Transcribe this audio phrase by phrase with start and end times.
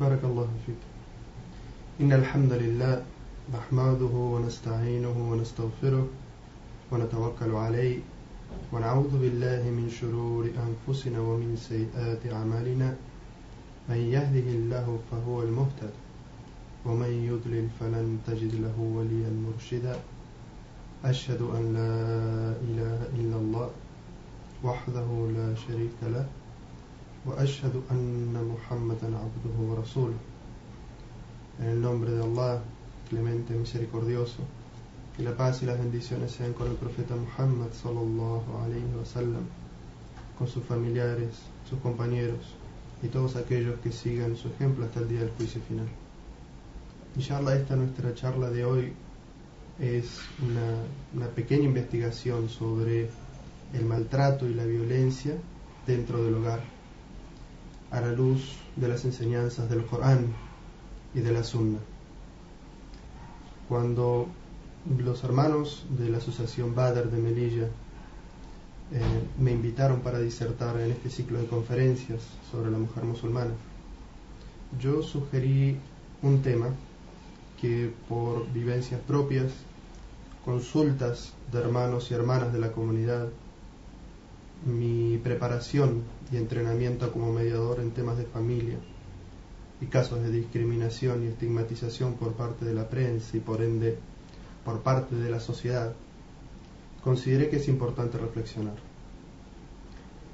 [0.00, 0.82] بارك الله فيك.
[2.00, 3.02] إن الحمد لله
[3.54, 6.06] نحمده ونستعينه ونستغفره
[6.92, 7.98] ونتوكل عليه
[8.72, 12.96] ونعوذ بالله من شرور أنفسنا ومن سيئات أعمالنا.
[13.88, 15.94] من يهده الله فهو المهتد
[16.86, 19.96] ومن يضلل فلن تجد له وليا مرشدا.
[21.04, 21.96] أشهد أن لا
[22.68, 23.70] إله إلا الله
[24.64, 26.26] وحده لا شريك له
[27.25, 30.17] وأشهد أن محمدا عبده ورسوله
[31.59, 32.59] En el nombre de Allah,
[33.09, 34.39] clemente, misericordioso,
[35.15, 39.45] que la paz y las bendiciones sean con el profeta Muhammad sallallahu alayhi wa sallam,
[40.39, 41.35] con sus familiares,
[41.69, 42.55] sus compañeros
[43.03, 45.87] y todos aquellos que sigan su ejemplo hasta el día del juicio final.
[47.15, 48.93] Inshallah, esta nuestra charla de hoy
[49.79, 50.77] es una,
[51.13, 53.09] una pequeña investigación sobre
[53.73, 55.35] el maltrato y la violencia
[55.85, 56.61] dentro del hogar,
[57.90, 60.26] a la luz de las enseñanzas del Corán
[61.14, 61.78] y de la Sunna.
[63.68, 64.28] Cuando
[64.98, 67.68] los hermanos de la Asociación Badr de Melilla
[68.92, 69.00] eh,
[69.38, 73.52] me invitaron para disertar en este ciclo de conferencias sobre la mujer musulmana,
[74.80, 75.78] yo sugerí
[76.22, 76.68] un tema
[77.60, 79.52] que por vivencias propias,
[80.44, 83.28] consultas de hermanos y hermanas de la comunidad,
[84.64, 88.78] mi preparación y entrenamiento como mediador en temas de familia
[89.80, 93.98] y casos de discriminación y estigmatización por parte de la prensa y por ende
[94.64, 95.94] por parte de la sociedad,
[97.04, 98.74] consideré que es importante reflexionar.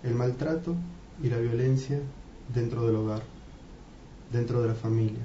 [0.02, 0.74] El maltrato
[1.22, 2.00] y la violencia
[2.54, 3.22] dentro del hogar,
[4.32, 5.20] dentro de la familia,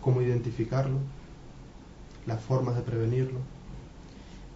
[0.00, 0.98] cómo identificarlo,
[2.26, 3.40] las formas de prevenirlo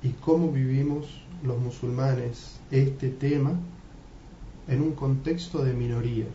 [0.03, 1.07] y cómo vivimos
[1.43, 3.53] los musulmanes este tema
[4.67, 6.27] en un contexto de minoría,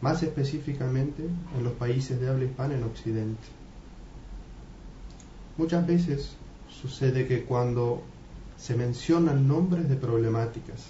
[0.00, 1.24] más específicamente
[1.56, 3.48] en los países de habla hispana en Occidente.
[5.56, 6.36] Muchas veces
[6.68, 8.02] sucede que cuando
[8.58, 10.84] se mencionan nombres de problemáticas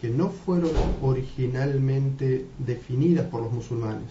[0.00, 0.70] que no fueron
[1.02, 4.10] originalmente definidas por los musulmanes,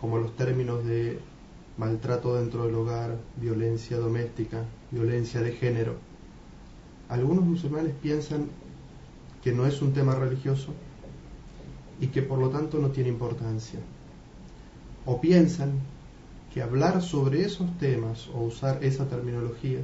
[0.00, 1.18] como los términos de
[1.76, 5.96] maltrato dentro del hogar, violencia doméstica, violencia de género,
[7.08, 8.48] algunos musulmanes piensan
[9.42, 10.74] que no es un tema religioso
[12.00, 13.80] y que por lo tanto no tiene importancia.
[15.06, 15.72] O piensan
[16.52, 19.80] que hablar sobre esos temas o usar esa terminología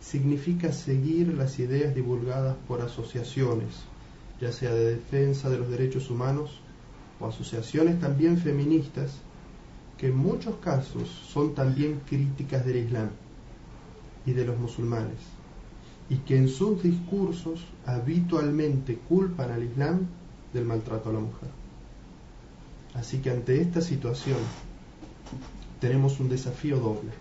[0.00, 3.82] significa seguir las ideas divulgadas por asociaciones,
[4.40, 6.60] ya sea de defensa de los derechos humanos
[7.20, 9.12] o asociaciones también feministas,
[9.96, 13.10] que en muchos casos son también críticas del Islam
[14.26, 15.18] y de los musulmanes,
[16.12, 20.00] y que en sus discursos habitualmente culpan al Islam
[20.52, 21.48] del maltrato a la mujer.
[22.92, 24.36] Así que ante esta situación
[25.80, 27.12] tenemos un desafío doble.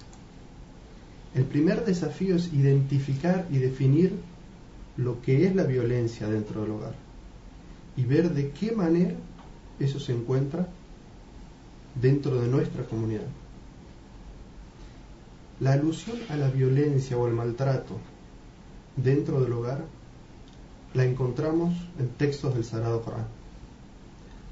[1.34, 4.14] El primer desafío es identificar y definir
[4.98, 6.96] lo que es la violencia dentro del hogar
[7.96, 9.16] y ver de qué manera
[9.80, 10.68] eso se encuentra
[11.96, 13.28] dentro de nuestra comunidad.
[15.62, 18.11] La alusión a la violencia o al maltrato
[18.97, 19.85] dentro del hogar
[20.95, 23.27] la encontramos en textos del Sagrado Corán.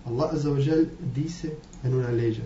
[0.07, 2.41] Allah Azza wa Jal dice en una ley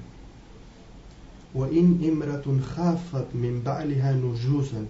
[1.54, 4.86] وإن امرأة خافت من بعلها نجوزا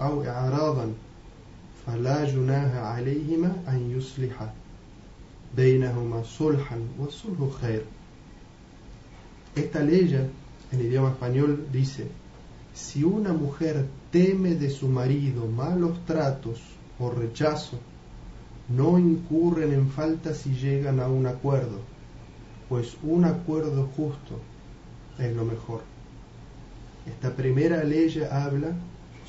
[0.00, 0.92] أو إعراضا
[1.86, 4.52] فلا جناح عليهما أن يصلحا
[5.56, 7.82] بينهما صلحا والصلح خير
[9.56, 10.14] Esta ley
[10.72, 12.06] en idioma español dice
[12.74, 16.61] si una mujer teme de su marido malos tratos
[16.99, 17.77] o rechazo
[18.69, 21.79] no incurren en falta si llegan a un acuerdo
[22.69, 24.39] pues un acuerdo justo
[25.19, 25.81] es lo mejor
[27.05, 28.69] esta primera ley habla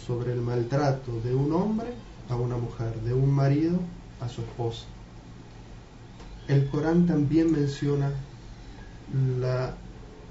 [0.06, 1.88] sobre el maltrato de un hombre
[2.28, 3.78] a una mujer, de un marido
[4.20, 4.86] a su esposa.
[6.48, 8.12] El Corán también menciona
[9.40, 9.74] la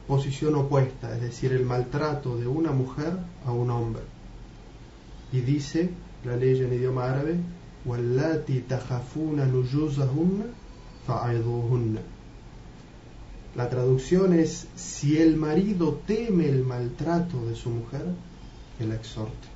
[0.08, 3.14] posición opuesta, es decir, el maltrato de una mujer
[3.46, 4.15] a un hombre.
[5.36, 5.90] Y dice
[6.24, 7.36] la ley en idioma árabe,
[13.56, 18.06] la traducción es, si el marido teme el maltrato de su mujer,
[18.78, 19.48] que la exhorte.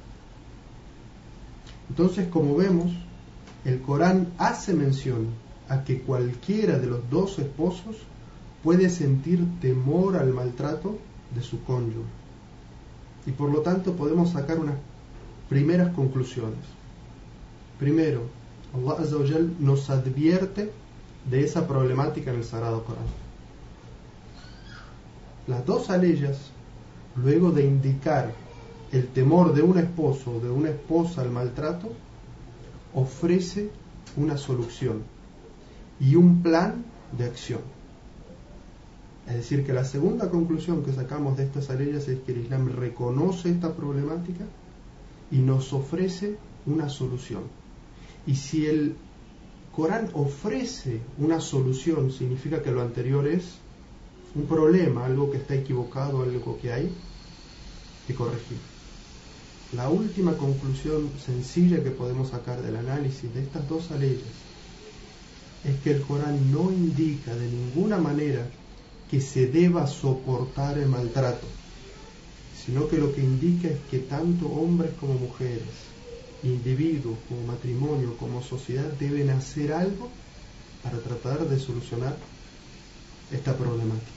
[1.90, 2.92] Entonces, como vemos,
[3.64, 5.28] el Corán hace mención
[5.70, 7.96] a que cualquiera de los dos esposos
[8.64, 10.98] puede sentir temor al maltrato
[11.34, 12.10] de su cónyuge.
[13.25, 14.75] Y por lo tanto podemos sacar unas
[15.50, 16.60] primeras conclusiones.
[17.80, 18.24] Primero,
[18.74, 19.18] Allah Azza
[19.60, 20.72] nos advierte
[21.30, 23.30] de esa problemática en el Sagrado Corán
[25.50, 26.38] las dos aleyas,
[27.16, 28.31] luego de indicar
[28.92, 31.90] el temor de un esposo o de una esposa al maltrato,
[32.94, 33.69] ofrece
[34.16, 35.01] una solución
[36.00, 36.86] y un plan
[37.18, 37.62] de acción.
[39.28, 42.69] Es decir, que la segunda conclusión que sacamos de estas aleyas es que el Islam
[42.69, 44.46] reconoce esta problemática
[45.31, 47.44] y nos ofrece una solución.
[48.26, 48.96] Y si el
[49.76, 53.46] Corán ofrece una solución, significa que lo anterior es
[54.36, 56.92] un problema, algo que está equivocado, algo que hay
[58.08, 58.58] que corregir.
[59.74, 64.24] La última conclusión sencilla que podemos sacar del análisis de estas dos leyes
[65.64, 68.48] es que el Corán no indica de ninguna manera
[69.10, 71.46] que se deba soportar el maltrato,
[72.69, 75.63] sino que lo que indica es que tanto hombres como mujeres,
[76.44, 80.07] individuos como matrimonio, como sociedad deben hacer algo
[80.83, 82.16] para tratar de solucionar
[83.31, 84.12] esta problemática.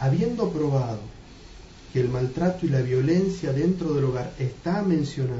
[0.00, 0.98] Habiendo probado
[1.92, 5.38] que el maltrato y la violencia dentro del hogar está mencionada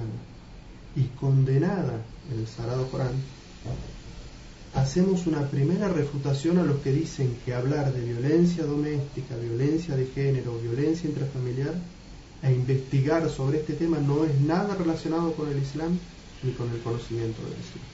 [0.94, 2.00] y condenada
[2.32, 3.14] en el Sagrado Corán,
[4.74, 10.06] hacemos una primera refutación a los que dicen que hablar de violencia doméstica, violencia de
[10.06, 11.74] género, violencia intrafamiliar
[12.42, 15.98] e investigar sobre este tema no es nada relacionado con el Islam
[16.42, 17.84] ni con el conocimiento del Islam.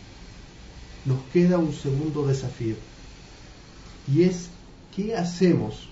[1.04, 2.76] Nos queda un segundo desafío
[4.12, 4.48] y es
[4.96, 5.88] ¿qué hacemos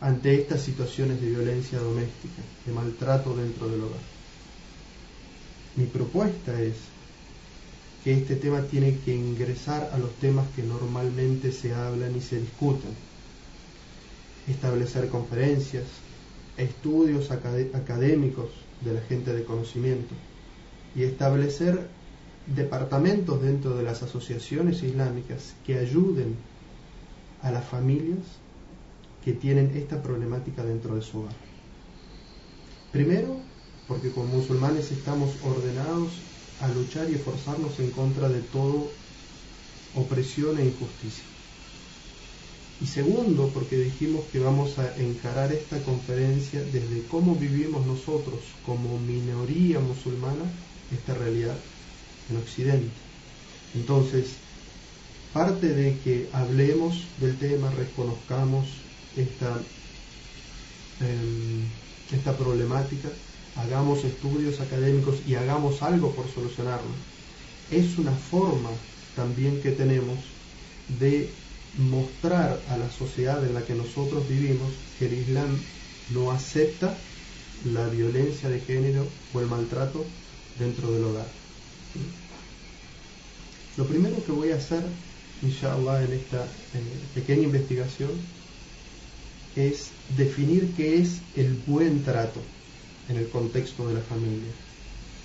[0.00, 4.00] ante estas situaciones de violencia doméstica, de maltrato dentro del hogar?
[5.76, 6.74] Mi propuesta es
[8.08, 12.40] que este tema tiene que ingresar a los temas que normalmente se hablan y se
[12.40, 12.92] discuten.
[14.46, 15.84] Establecer conferencias,
[16.56, 18.48] estudios académicos
[18.80, 20.14] de la gente de conocimiento
[20.96, 21.86] y establecer
[22.46, 26.34] departamentos dentro de las asociaciones islámicas que ayuden
[27.42, 28.24] a las familias
[29.22, 31.36] que tienen esta problemática dentro de su hogar.
[32.90, 33.36] Primero,
[33.86, 36.27] porque como musulmanes estamos ordenados
[36.60, 38.90] a luchar y esforzarnos en contra de todo
[39.94, 41.24] opresión e injusticia.
[42.80, 48.98] Y segundo, porque dijimos que vamos a encarar esta conferencia desde cómo vivimos nosotros como
[49.00, 50.44] minoría musulmana
[50.92, 51.56] esta realidad
[52.30, 52.90] en Occidente.
[53.74, 54.34] Entonces,
[55.32, 58.66] parte de que hablemos del tema, reconozcamos
[59.16, 59.60] esta,
[61.00, 61.64] em,
[62.12, 63.08] esta problemática,
[63.58, 66.90] hagamos estudios académicos y hagamos algo por solucionarlo.
[67.70, 68.70] Es una forma
[69.16, 70.18] también que tenemos
[71.00, 71.28] de
[71.76, 75.58] mostrar a la sociedad en la que nosotros vivimos que el Islam
[76.10, 76.96] no acepta
[77.72, 80.04] la violencia de género o el maltrato
[80.58, 81.26] dentro del hogar.
[83.76, 84.82] Lo primero que voy a hacer,
[85.42, 86.46] inshallah, en esta
[87.14, 88.10] pequeña investigación
[89.56, 92.40] es definir qué es el buen trato
[93.08, 94.52] en el contexto de la familia,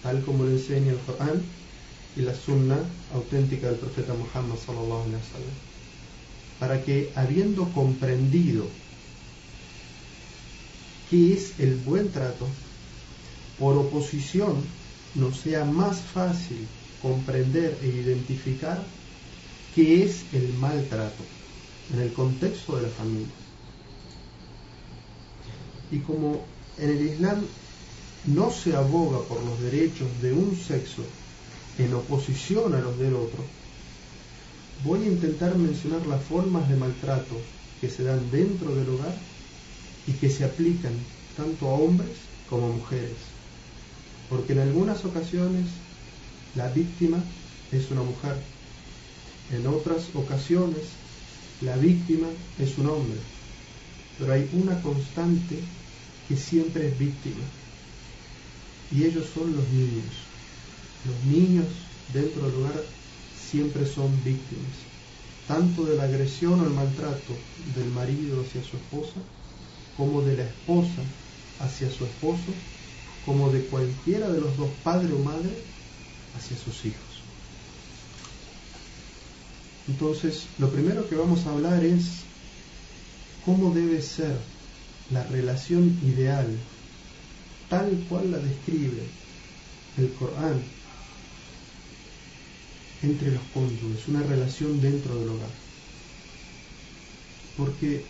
[0.01, 1.41] tal como lo enseña el Corán
[2.15, 2.77] y la Sunna
[3.13, 5.55] auténtica del profeta Muhammad sallallahu alaihi wasallam,
[6.59, 8.67] para que habiendo comprendido
[11.09, 12.47] qué es el buen trato,
[13.59, 14.63] por oposición
[15.15, 16.67] nos sea más fácil
[17.01, 18.81] comprender e identificar
[19.75, 21.23] qué es el maltrato
[21.93, 23.27] en el contexto de la familia.
[25.91, 26.45] Y como
[26.79, 27.43] en el Islam
[28.25, 31.03] no se aboga por los derechos de un sexo
[31.77, 33.43] en oposición a los del otro,
[34.85, 37.35] voy a intentar mencionar las formas de maltrato
[37.81, 39.15] que se dan dentro del hogar
[40.07, 40.93] y que se aplican
[41.35, 42.15] tanto a hombres
[42.49, 43.17] como a mujeres.
[44.29, 45.65] Porque en algunas ocasiones
[46.55, 47.17] la víctima
[47.71, 48.35] es una mujer,
[49.51, 50.83] en otras ocasiones
[51.61, 52.27] la víctima
[52.59, 53.19] es un hombre,
[54.17, 55.59] pero hay una constante
[56.29, 57.43] que siempre es víctima
[58.91, 60.13] y ellos son los niños.
[61.05, 61.65] Los niños
[62.13, 62.83] dentro del hogar
[63.51, 64.75] siempre son víctimas,
[65.47, 67.33] tanto de la agresión o el maltrato
[67.75, 69.19] del marido hacia su esposa,
[69.97, 71.01] como de la esposa
[71.59, 72.53] hacia su esposo,
[73.25, 75.51] como de cualquiera de los dos, padre o madre,
[76.37, 77.13] hacia sus hijos.
[79.87, 82.05] Entonces, lo primero que vamos a hablar es
[83.45, 84.35] cómo debe ser
[85.11, 86.47] la relación ideal
[87.68, 89.02] tal cual la describe
[89.98, 90.62] el Corán
[93.02, 95.50] entre los cónyuges, una relación dentro del hogar.
[97.56, 98.04] Porque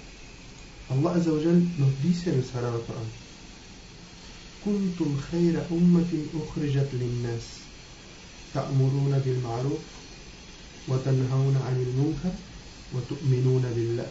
[0.90, 3.08] Allah Azza wa nos dice en el Sagrado Corán,
[4.64, 7.42] كنتم خير أمة أخرجت للناس
[8.54, 9.84] تأمرون بالمعروف
[10.88, 12.34] وتنهون عن المنكر
[12.94, 14.06] وتؤمنون بالله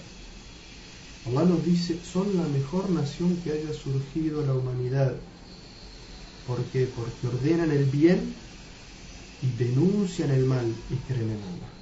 [1.27, 5.13] Allah nos dice, son la mejor nación que haya surgido a la humanidad.
[6.46, 6.86] ¿Por qué?
[6.86, 8.34] Porque ordenan el bien
[9.42, 11.72] y denuncian el mal y creen en Allah.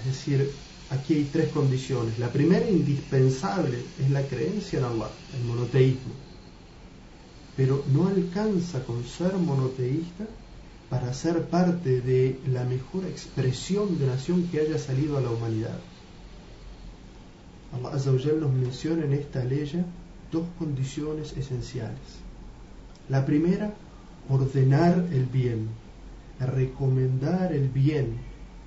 [0.00, 0.50] Es decir,
[0.90, 2.18] aquí hay tres condiciones.
[2.18, 6.14] La primera, indispensable, es la creencia en Allah, el monoteísmo.
[7.56, 10.26] Pero no alcanza con ser monoteísta
[10.88, 15.78] para ser parte de la mejor expresión de nación que haya salido a la humanidad.
[17.72, 19.70] Allah Azzawajal nos menciona en esta ley
[20.32, 22.27] dos condiciones esenciales.
[23.08, 23.72] La primera,
[24.28, 25.68] ordenar el bien,
[26.38, 28.18] recomendar el bien,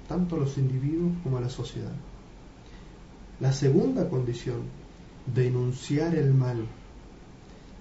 [0.07, 1.93] tanto a los individuos como a la sociedad.
[3.39, 4.61] La segunda condición,
[5.33, 6.65] denunciar el mal,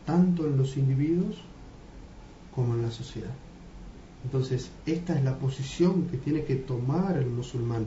[0.05, 1.37] tanto en los individuos
[2.55, 3.35] como en la sociedad.
[4.25, 7.87] Entonces, esta es la posición que tiene que tomar el musulmán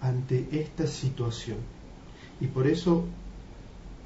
[0.00, 1.58] ante esta situación.
[2.40, 3.04] Y por eso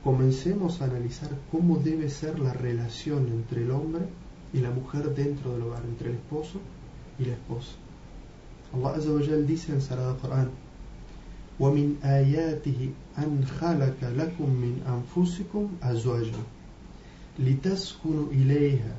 [0.04, 4.06] comencemos a analizar cómo debe ser la relación entre el hombre
[4.54, 6.60] y la mujer dentro del hogar, entre el esposo
[7.20, 7.72] y la esposa.
[8.74, 10.50] Allah Azza wa Jal dice en Sagrado Corán,
[11.60, 16.44] ومن آياته أن خلق لكم من أنفسكم أزواجا
[17.40, 18.96] لتسكنوا إليها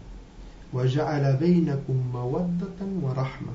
[0.72, 3.52] وجعل بينكم مودة ورحمة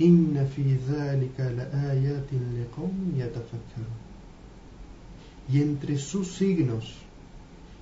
[0.00, 3.98] إن في ذلك لآيات لقوم يتفكرون
[5.51, 6.95] y entre sus signos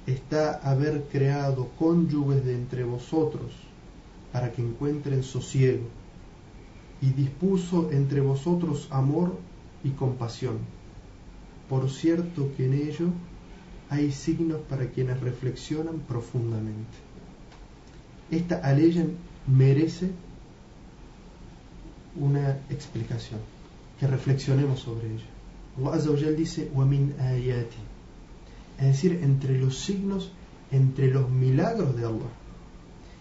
[0.05, 3.51] está haber creado cónyuges de entre vosotros
[4.31, 5.83] para que encuentren sosiego
[7.01, 9.38] y dispuso entre vosotros amor
[9.83, 10.59] y compasión.
[11.69, 13.07] Por cierto que en ello
[13.89, 16.97] hay signos para quienes reflexionan profundamente.
[18.31, 20.12] Esta ley merece
[22.15, 23.39] una explicación,
[24.00, 25.37] que reflexionemos sobre ella.
[25.77, 26.72] Allah dice,
[27.19, 27.77] ayati.
[28.79, 30.31] Es decir, entre los signos,
[30.72, 32.31] entre los milagros de Allah.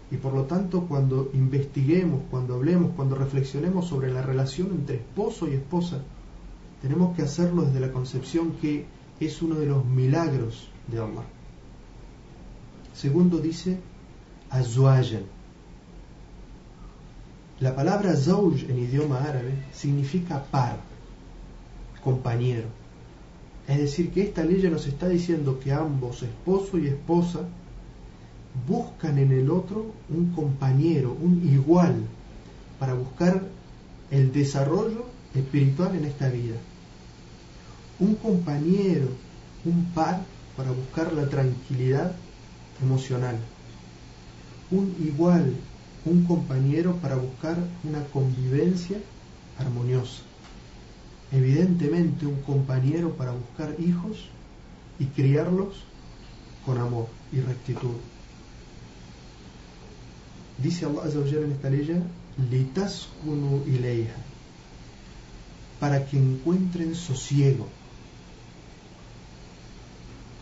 [0.09, 5.47] Y por lo tanto, cuando investiguemos, cuando hablemos, cuando reflexionemos sobre la relación entre esposo
[5.47, 6.01] y esposa,
[6.81, 8.85] tenemos que hacerlo desde la concepción que
[9.19, 11.25] es uno de los milagros de Allah.
[12.93, 13.77] Segundo dice,
[14.49, 15.23] azwajan.
[17.59, 20.77] La palabra zawj en idioma árabe significa par
[22.07, 22.69] compañero.
[23.67, 27.41] Es decir, que esta ley nos está diciendo que ambos, esposo y esposa,
[28.65, 31.95] buscan en el otro un compañero, un igual,
[32.79, 33.43] para buscar
[34.09, 35.03] el desarrollo
[35.35, 36.55] espiritual en esta vida.
[37.99, 39.09] Un compañero,
[39.65, 40.21] un par,
[40.55, 42.13] para buscar la tranquilidad
[42.81, 43.35] emocional.
[44.71, 45.53] Un igual,
[46.05, 48.97] un compañero para buscar una convivencia
[49.59, 50.21] armoniosa
[51.31, 54.29] evidentemente un compañero para buscar hijos
[54.99, 55.83] y criarlos
[56.65, 57.95] con amor y rectitud.
[60.57, 62.03] Dice Allah en esta ley,
[62.49, 63.61] litaskunu
[65.79, 67.67] para que encuentren sosiego.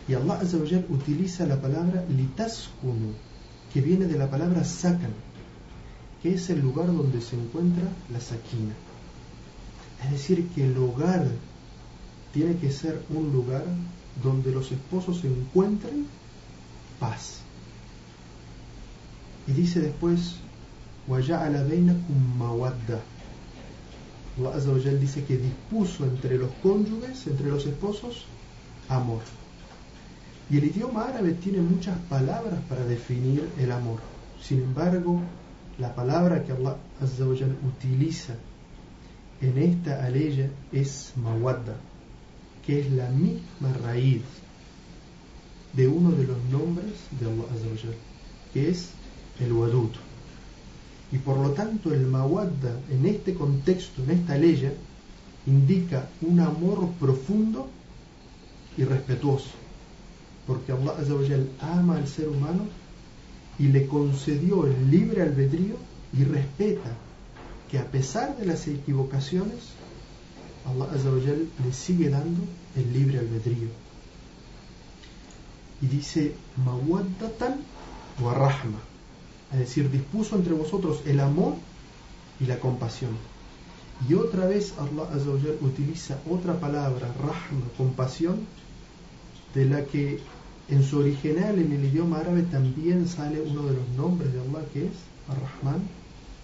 [0.08, 0.40] Y Allah
[0.88, 3.12] utiliza la palabra litaskunu,
[3.72, 5.12] que viene de la palabra sakan,
[6.22, 8.85] que es el lugar donde se encuentra la sakina.
[10.04, 11.26] Es decir, que el hogar
[12.32, 13.64] tiene que ser un lugar
[14.22, 16.06] donde los esposos encuentren
[17.00, 17.40] paz.
[19.46, 20.36] Y dice después,
[21.08, 21.94] la
[22.36, 23.00] mawadda.
[24.38, 28.26] Allah dice que dispuso entre los cónyuges, entre los esposos,
[28.88, 29.22] amor.
[30.50, 34.00] Y el idioma árabe tiene muchas palabras para definir el amor.
[34.42, 35.20] Sin embargo,
[35.78, 36.76] la palabra que Allah
[37.66, 38.34] utiliza
[39.40, 41.76] en esta aleya es mawadda,
[42.64, 44.22] que es la misma raíz
[45.74, 47.94] de uno de los nombres de Allah
[48.52, 48.90] que es
[49.40, 49.90] el wadud.
[51.12, 54.72] Y por lo tanto el mawadda en este contexto, en esta aleya,
[55.46, 57.68] indica un amor profundo
[58.76, 59.50] y respetuoso,
[60.46, 62.64] porque Allah ama al ser humano
[63.58, 65.76] y le concedió el libre albedrío
[66.12, 66.96] y respeta
[67.70, 69.70] que a pesar de las equivocaciones,
[70.66, 72.42] Allah Azzawajal le sigue dando
[72.76, 73.68] el libre albedrío.
[75.80, 77.60] Y dice, mawaddatan
[78.20, 78.78] wa rahma,
[79.52, 81.54] es decir, dispuso entre vosotros el amor
[82.40, 83.12] y la compasión.
[84.08, 88.46] Y otra vez Allah Azzawajal utiliza otra palabra, rahma, compasión,
[89.54, 90.20] de la que
[90.68, 94.66] en su original en el idioma árabe también sale uno de los nombres de Allah
[94.72, 94.92] que es
[95.28, 95.82] Ar-Rahman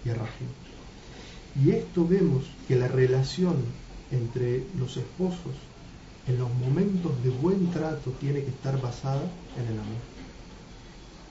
[0.05, 0.62] y Ar-Rahim.
[1.61, 3.55] Y esto vemos que la relación
[4.11, 5.53] entre los esposos
[6.27, 9.23] en los momentos de buen trato tiene que estar basada
[9.57, 10.01] en el amor.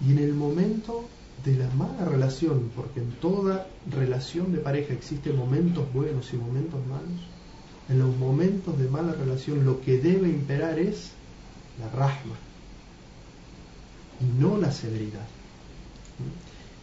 [0.06, 1.08] Y en el momento
[1.44, 6.80] de la mala relación, porque en toda relación de pareja existen momentos buenos y momentos
[6.86, 7.26] malos,
[7.88, 11.10] en los momentos de mala relación lo que debe imperar es
[11.80, 12.36] la rasma
[14.20, 15.26] y no la severidad.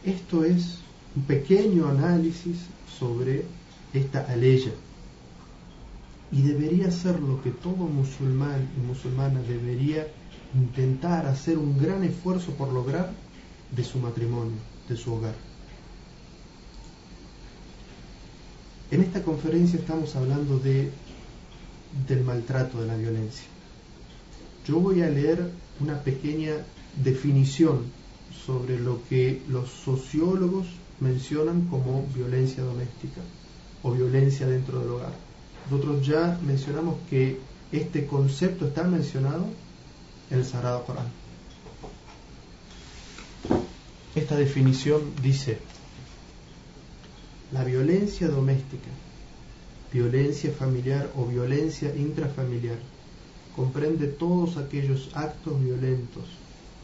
[0.03, 0.79] Esto es
[1.15, 2.58] un pequeño análisis
[2.99, 3.45] sobre
[3.93, 4.71] esta aleya
[6.31, 10.07] y debería ser lo que todo musulmán y musulmana debería
[10.53, 13.11] intentar hacer un gran esfuerzo por lograr
[13.75, 15.35] de su matrimonio, de su hogar.
[18.91, 20.91] En esta conferencia estamos hablando de,
[22.07, 23.45] del maltrato, de la violencia.
[24.67, 26.53] Yo voy a leer una pequeña
[27.03, 27.83] definición
[28.45, 30.65] sobre lo que los sociólogos
[30.99, 33.21] mencionan como violencia doméstica
[33.83, 35.13] o violencia dentro del hogar.
[35.69, 37.39] Nosotros ya mencionamos que
[37.71, 39.45] este concepto está mencionado
[40.29, 41.07] en el Sagrado Corán.
[44.15, 45.59] Esta definición dice,
[47.51, 48.89] la violencia doméstica,
[49.93, 52.77] violencia familiar o violencia intrafamiliar
[53.55, 56.25] comprende todos aquellos actos violentos,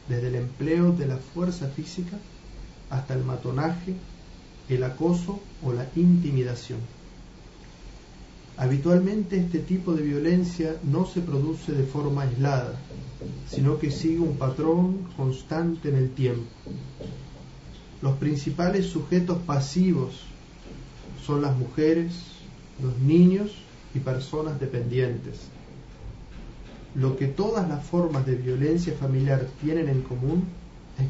[0.07, 2.17] desde el empleo de la fuerza física
[2.89, 3.94] hasta el matonaje,
[4.70, 6.80] el acoso o la intimidación.
[8.58, 12.74] Habitualmente este tipo de violencia no se produce de forma aislada,
[13.50, 16.48] sino que sigue un patrón constante en el tiempo.
[18.01, 20.22] Los principales sujetos pasivos
[21.25, 22.13] son las mujeres,
[22.82, 23.51] los niños
[23.94, 25.48] y personas dependientes.
[26.94, 30.46] Lo que todas las formas de violencia familiar tienen en común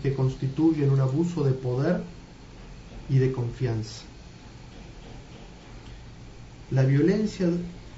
[0.01, 2.01] que constituyen un abuso de poder
[3.10, 4.04] y de confianza.
[6.72, 7.48] La violencia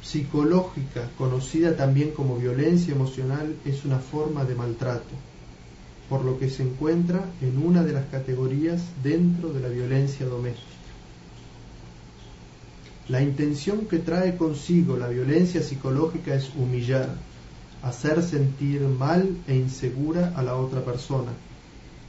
[0.01, 5.15] psicológica, conocida también como violencia emocional, es una forma de maltrato,
[6.09, 10.65] por lo que se encuentra en una de las categorías dentro de la violencia doméstica.
[13.07, 17.15] La intención que trae consigo la violencia psicológica es humillar,
[17.81, 21.31] hacer sentir mal e insegura a la otra persona,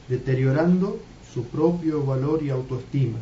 [0.09, 0.99] deteriorando
[1.33, 3.19] su propio valor y autoestima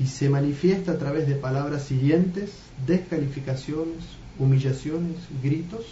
[0.00, 2.50] y se manifiesta a través de palabras siguientes,
[2.86, 4.04] descalificaciones,
[4.38, 5.86] humillaciones, gritos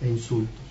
[0.00, 0.64] e insultos.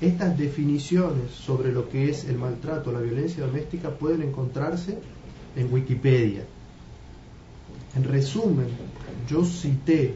[0.00, 4.98] Estas definiciones sobre lo que es el maltrato, la violencia doméstica pueden encontrarse
[5.54, 6.44] en Wikipedia.
[7.94, 8.68] En resumen,
[9.28, 10.14] yo cité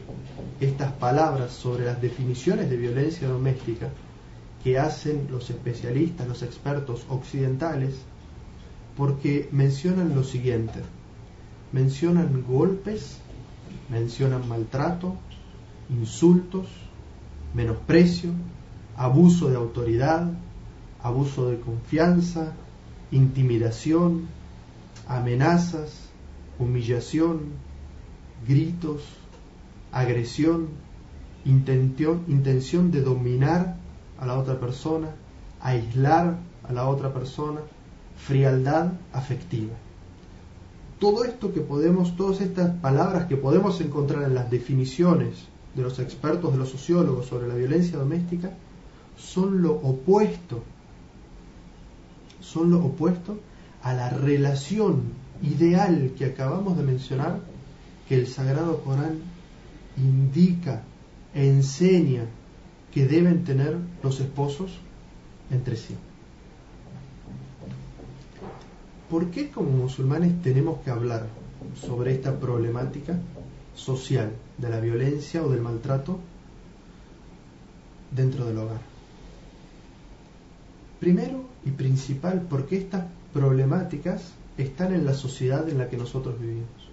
[0.59, 3.89] estas palabras sobre las definiciones de violencia doméstica
[4.63, 7.95] que hacen los especialistas, los expertos occidentales,
[8.95, 10.81] porque mencionan lo siguiente.
[11.71, 13.17] Mencionan golpes,
[13.89, 15.15] mencionan maltrato,
[15.89, 16.67] insultos,
[17.53, 18.31] menosprecio,
[18.95, 20.31] abuso de autoridad,
[21.01, 22.53] abuso de confianza,
[23.11, 24.27] intimidación,
[25.07, 26.09] amenazas,
[26.59, 27.39] humillación,
[28.47, 29.01] gritos,
[29.91, 30.67] agresión,
[31.45, 33.80] intención, intención de dominar
[34.21, 35.09] a la otra persona,
[35.59, 37.59] aislar a la otra persona,
[38.15, 39.73] frialdad afectiva.
[40.99, 45.97] Todo esto que podemos, todas estas palabras que podemos encontrar en las definiciones de los
[45.97, 48.51] expertos, de los sociólogos sobre la violencia doméstica,
[49.17, 50.63] son lo opuesto,
[52.39, 53.39] son lo opuesto
[53.81, 55.01] a la relación
[55.41, 57.39] ideal que acabamos de mencionar,
[58.07, 59.19] que el Sagrado Corán
[59.97, 60.83] indica,
[61.33, 62.25] enseña
[62.91, 64.71] que deben tener los esposos
[65.49, 65.95] entre sí.
[69.09, 71.27] ¿Por qué como musulmanes tenemos que hablar
[71.85, 73.17] sobre esta problemática
[73.75, 76.19] social de la violencia o del maltrato
[78.11, 78.81] dentro del hogar?
[80.99, 86.91] Primero y principal, porque estas problemáticas están en la sociedad en la que nosotros vivimos.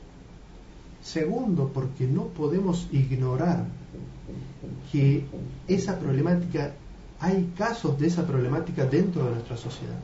[1.02, 3.66] Segundo, porque no podemos ignorar
[4.92, 5.24] que
[5.66, 6.74] esa problemática,
[7.20, 9.98] hay casos de esa problemática dentro de nuestra sociedad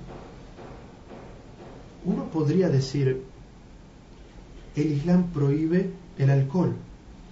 [2.05, 3.23] uno podría decir,
[4.77, 6.75] el Islam prohíbe el alcohol.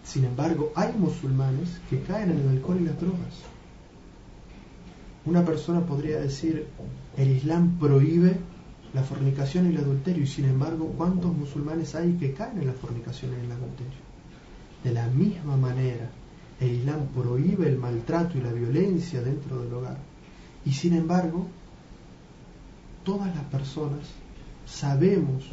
[0.05, 3.43] Sin embargo, hay musulmanes que caen en el alcohol y las drogas.
[5.25, 6.67] Una persona podría decir,
[7.17, 8.37] el Islam prohíbe
[8.95, 12.73] la fornicación y el adulterio, y sin embargo, ¿cuántos musulmanes hay que caen en la
[12.73, 14.03] fornicación y el adulterio?
[14.83, 16.11] De la misma manera,
[16.63, 19.99] el Islam prohíbe el maltrato y la violencia dentro del hogar,
[20.65, 21.47] y sin embargo,
[23.05, 24.01] todas las personas
[24.67, 25.45] sabemos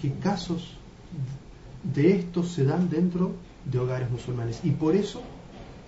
[0.00, 0.74] que casos
[1.82, 3.32] de estos se dan dentro
[3.64, 5.22] de hogares musulmanes y por eso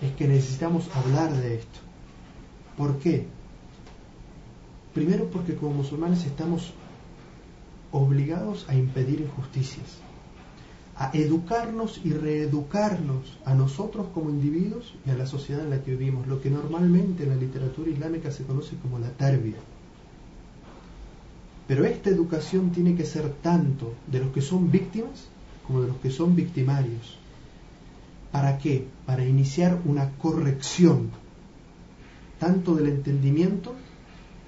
[0.03, 1.81] es que necesitamos hablar de esto.
[2.77, 3.27] ¿Por qué?
[4.95, 6.73] Primero porque como musulmanes estamos
[7.93, 9.99] obligados a impedir injusticias,
[11.01, 15.93] a educarnos y reeducarnos a nosotros como individuos y a la sociedad en la que
[15.93, 19.57] vivimos, lo que normalmente en la literatura islámica se conoce como la tarbia.
[21.67, 25.29] Pero esta educación tiene que ser tanto de los que son víctimas
[25.67, 27.17] como de los que son victimarios.
[28.31, 28.87] ¿Para qué?
[29.07, 31.09] Para iniciar una corrección
[32.39, 33.75] tanto del entendimiento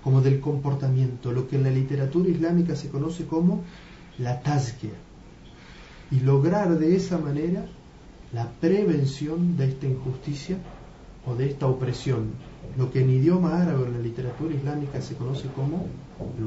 [0.05, 3.63] como del comportamiento, lo que en la literatura islámica se conoce como
[4.19, 4.91] la tazkia,
[6.13, 7.65] y lograr de esa manera
[8.33, 10.59] la prevención de esta injusticia
[11.27, 12.33] o de esta opresión,
[12.77, 15.87] lo que en idioma árabe o en la literatura islámica se conoce como
[16.39, 16.45] el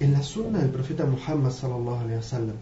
[0.00, 2.56] En la sunna del profeta Muhammad sallallahu alaihi wasallam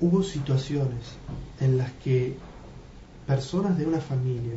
[0.00, 1.14] hubo situaciones
[1.60, 2.36] en las que
[3.26, 4.56] personas de una familia,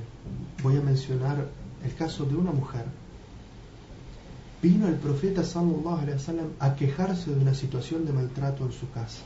[0.64, 1.46] voy a mencionar
[1.86, 2.86] el caso de una mujer,
[4.62, 8.90] vino el profeta sallallahu alaihi wasallam a quejarse de una situación de maltrato en su
[8.90, 9.22] casa.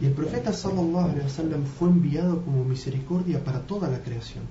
[0.00, 4.44] Y el profeta sallallahu alaihi wasallam fue enviado como misericordia para toda la creación,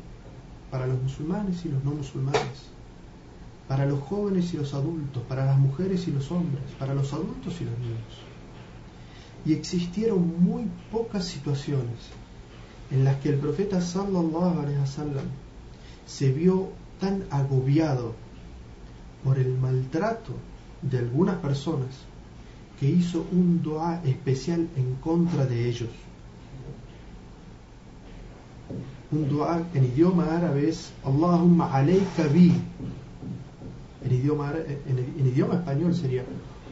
[0.69, 2.69] para los musulmanes y los no musulmanes,
[3.67, 7.59] para los jóvenes y los adultos, para las mujeres y los hombres, para los adultos
[7.61, 8.13] y los niños.
[9.45, 12.11] Y existieron muy pocas situaciones
[12.91, 15.25] en las que el profeta sallallahu alaihi wasallam
[16.05, 18.13] se vio tan agobiado
[19.23, 20.33] por el maltrato
[20.81, 21.89] de algunas personas
[22.79, 25.89] que hizo un dua especial en contra de ellos.
[29.11, 32.53] Un dua en idioma árabe es Allahumma alayka bi.
[34.05, 34.53] En idioma,
[34.87, 36.23] en, idioma español sería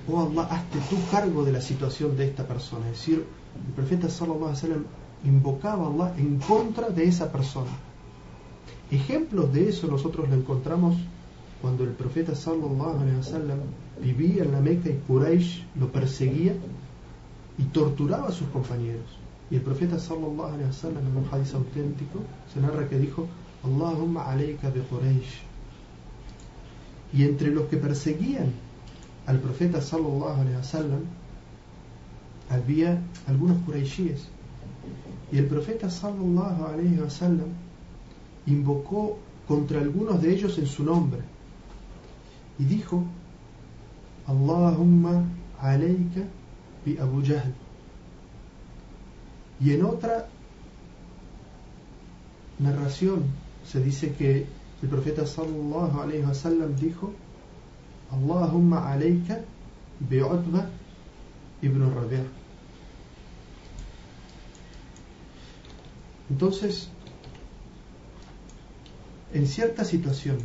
[0.09, 2.85] Oh Allah, hazte tú cargo de la situación de esta persona.
[2.89, 3.25] Es decir,
[3.67, 4.85] el profeta sallallahu alaihi wasallam
[5.23, 7.71] invocaba a Allah en contra de esa persona.
[8.91, 10.95] Ejemplos de eso nosotros lo encontramos
[11.61, 13.59] cuando el profeta sallallahu alaihi wasallam
[14.01, 16.53] vivía en la Meca y Quraysh lo perseguía
[17.57, 19.17] y torturaba a sus compañeros.
[19.49, 22.19] Y el profeta sallallahu alaihi wasallam en un hadith auténtico
[22.53, 23.27] se narra que dijo:
[23.63, 25.41] Allahumma alayka bi Quraysh.
[27.13, 28.51] Y entre los que perseguían
[29.25, 31.01] al profeta sallallahu alaihi wasallam
[32.49, 34.27] había algunos quraishíes.
[35.31, 37.49] Y el profeta sallallahu alaihi wasallam
[38.45, 41.21] invocó contra algunos de ellos en su nombre.
[42.59, 43.03] Y dijo
[44.25, 45.23] Allahumma
[45.59, 46.21] alayka
[46.85, 47.53] bi Abu Jahl
[49.59, 50.27] y en otra
[52.59, 53.23] narración
[53.65, 54.45] se dice que
[54.83, 57.11] el profeta sallallahu alayhi wasallam dijo
[58.11, 59.39] Allahumma alayka
[59.99, 60.69] bi Utba
[61.61, 62.23] ibn Rabi'a
[66.29, 66.89] entonces
[69.33, 70.37] en cierta situación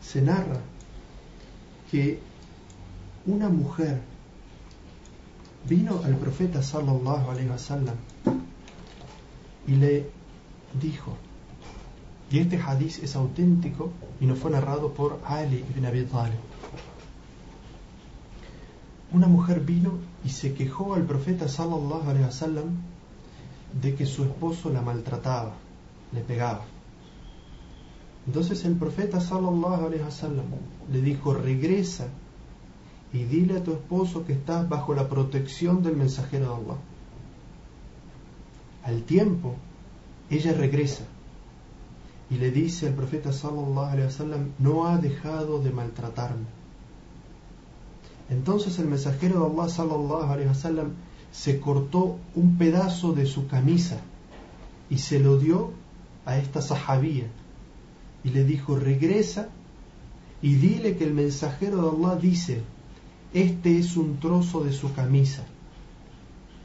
[0.00, 0.60] se narra
[1.90, 2.20] que
[3.26, 4.00] una mujer
[5.68, 7.96] vino al profeta sallallahu alaihi wasallam
[9.66, 10.10] y le
[10.80, 11.16] dijo
[12.30, 16.38] y este hadiz es auténtico y no fue narrado por Ali ibn Abi Talib.
[19.12, 19.92] Una mujer vino
[20.24, 22.78] y se quejó al profeta sallallahu alaihi wasallam
[23.80, 25.54] de que su esposo la maltrataba
[26.12, 26.64] le pegaba
[28.26, 30.46] entonces el profeta sallallahu alaihi wasallam
[30.92, 32.08] le dijo, regresa
[33.12, 36.78] y dile a tu esposo que estás bajo la protección del mensajero de Allah.
[38.82, 39.54] Al tiempo,
[40.28, 41.04] ella regresa
[42.28, 46.46] y le dice al profeta sallallahu alaihi wasallam, no ha dejado de maltratarme.
[48.28, 50.94] Entonces el mensajero de Allah sallallahu alaihi wasallam
[51.32, 53.98] se cortó un pedazo de su camisa
[54.88, 55.72] y se lo dio
[56.24, 57.26] a esta sahabía
[58.24, 59.48] y le dijo, regresa
[60.42, 62.62] y dile que el mensajero de Allah dice,
[63.32, 65.44] este es un trozo de su camisa.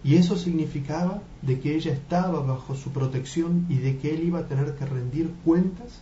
[0.04, 4.40] Y eso significaba de que ella estaba bajo su protección y de que él iba
[4.40, 6.02] a tener que rendir cuentas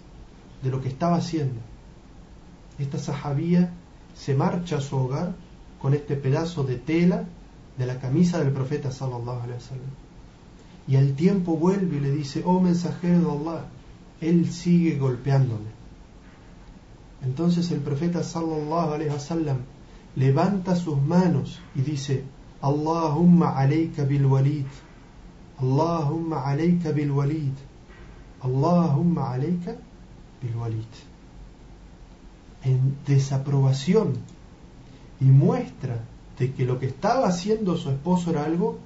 [0.63, 1.59] de lo que estaba haciendo.
[2.77, 3.73] Esta sahabía
[4.15, 5.35] se marcha a su hogar
[5.81, 7.25] con este pedazo de tela
[7.79, 9.91] de la camisa del profeta sallallahu alaihi wasallam.
[10.85, 13.65] Y al tiempo vuelve y le dice, oh mensajero de Allah,
[14.19, 15.71] él sigue golpeándome.
[17.23, 19.59] Entonces el profeta sallallahu alaihi wasallam
[20.15, 22.23] levanta sus manos y dice:
[22.61, 24.65] Allahumma alayka bil walid.
[25.57, 27.53] Allahumma alayka bil walid.
[28.41, 29.75] Allahumma alayka
[30.41, 30.93] bil walid.
[32.63, 34.15] En desaprobación
[35.21, 36.03] y muestra
[36.39, 38.79] de que lo que estaba haciendo su esposo era algo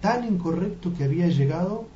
[0.00, 1.86] tan incorrecto que había llegado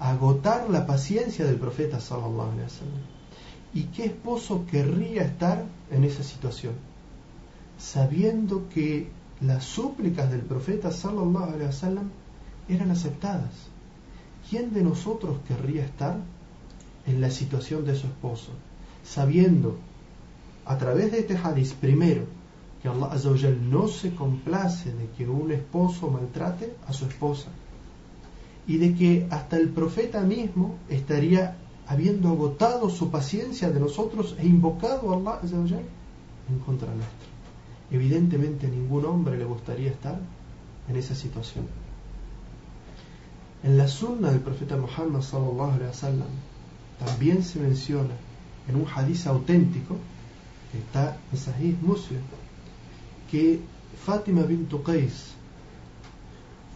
[0.00, 3.02] a agotar la paciencia del profeta sallallahu alaihi wasallam.
[3.74, 6.72] ¿Y qué esposo querría estar en esa situación?
[7.78, 9.08] Sabiendo que
[9.40, 12.10] las súplicas del profeta sallallahu alaihi wasallam
[12.68, 13.52] eran aceptadas.
[14.48, 16.16] ¿Quién de nosotros querría estar
[17.06, 18.52] en la situación de su esposo?
[19.04, 19.76] Sabiendo
[20.64, 22.24] a través de este hadith primero
[22.84, 27.48] que Allah no se complace de que un esposo maltrate a su esposa
[28.66, 34.46] y de que hasta el profeta mismo estaría habiendo agotado su paciencia de nosotros e
[34.46, 35.80] invocado a Allah
[36.50, 37.28] en contra nuestra.
[37.90, 40.20] Evidentemente ningún hombre le gustaría estar
[40.86, 41.64] en esa situación.
[43.62, 46.28] En la sunna del profeta Muhammad sallallahu alaihi wasallam
[47.02, 48.12] también se menciona
[48.68, 49.96] en un hadith auténtico
[50.70, 52.20] que está en Sahih Muslim
[53.30, 53.60] que
[54.04, 55.32] Fátima bint Qais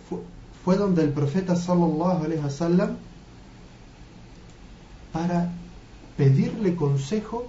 [0.09, 0.19] fue,
[0.65, 2.97] fue donde el profeta sallallahu alaihi wasallam
[5.13, 5.51] para
[6.17, 7.49] pedirle consejo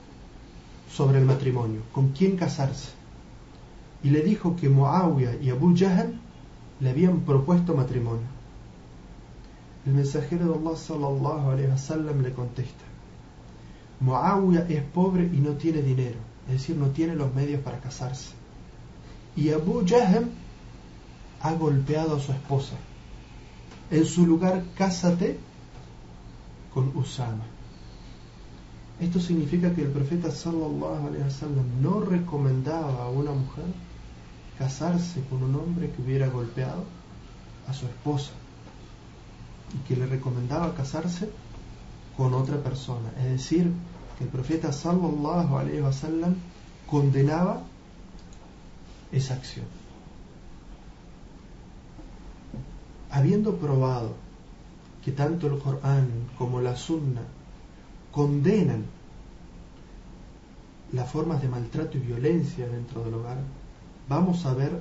[0.91, 2.89] sobre el matrimonio, con quién casarse.
[4.03, 6.19] Y le dijo que Muawiyah y Abu Jahl
[6.79, 8.27] le habían propuesto matrimonio.
[9.85, 12.85] El mensajero de Allah sallallahu alaihi wasallam le contesta:
[13.99, 18.38] Muawiyah es pobre y no tiene dinero, es decir, no tiene los medios para casarse.
[19.39, 20.29] Y Abu Jahl
[21.41, 22.75] ha golpeado a su esposa.
[23.89, 25.39] En su lugar, cásate
[26.73, 27.45] con Usama.
[28.99, 33.63] Esto significa que el profeta sallallahu alaihi wasallam no recomendaba a una mujer
[34.57, 36.83] casarse con un hombre que hubiera golpeado
[37.65, 38.31] a su esposa
[39.73, 41.29] y que le recomendaba casarse
[42.17, 43.09] con otra persona.
[43.19, 43.71] Es decir,
[44.17, 46.35] que el profeta sallallahu alaihi wasallam
[46.87, 47.63] condenaba
[49.11, 49.65] esa acción.
[53.11, 54.13] Habiendo probado
[55.03, 57.21] que tanto el Corán como la Sunna
[58.11, 58.85] condenan
[60.91, 63.37] las formas de maltrato y violencia dentro del hogar,
[64.07, 64.71] vamos a ver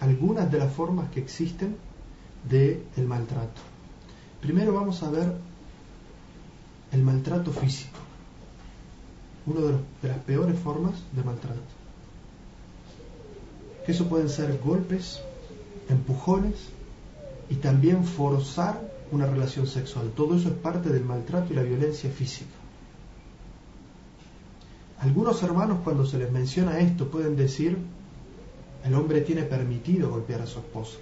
[0.00, 1.76] algunas de las formas que existen
[2.48, 3.60] del el maltrato.
[4.40, 5.34] Primero vamos a ver
[6.92, 7.98] el maltrato físico,
[9.46, 11.83] una de, de las peores formas de maltrato.
[13.84, 15.20] Que eso pueden ser golpes,
[15.88, 16.54] empujones
[17.50, 20.10] y también forzar una relación sexual.
[20.16, 22.50] Todo eso es parte del maltrato y la violencia física.
[25.00, 27.76] Algunos hermanos cuando se les menciona esto pueden decir,
[28.84, 30.96] el hombre tiene permitido golpear a su esposa,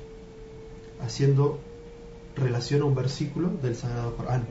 [1.01, 1.59] haciendo
[2.37, 4.45] relación a un versículo del Sagrado Corán,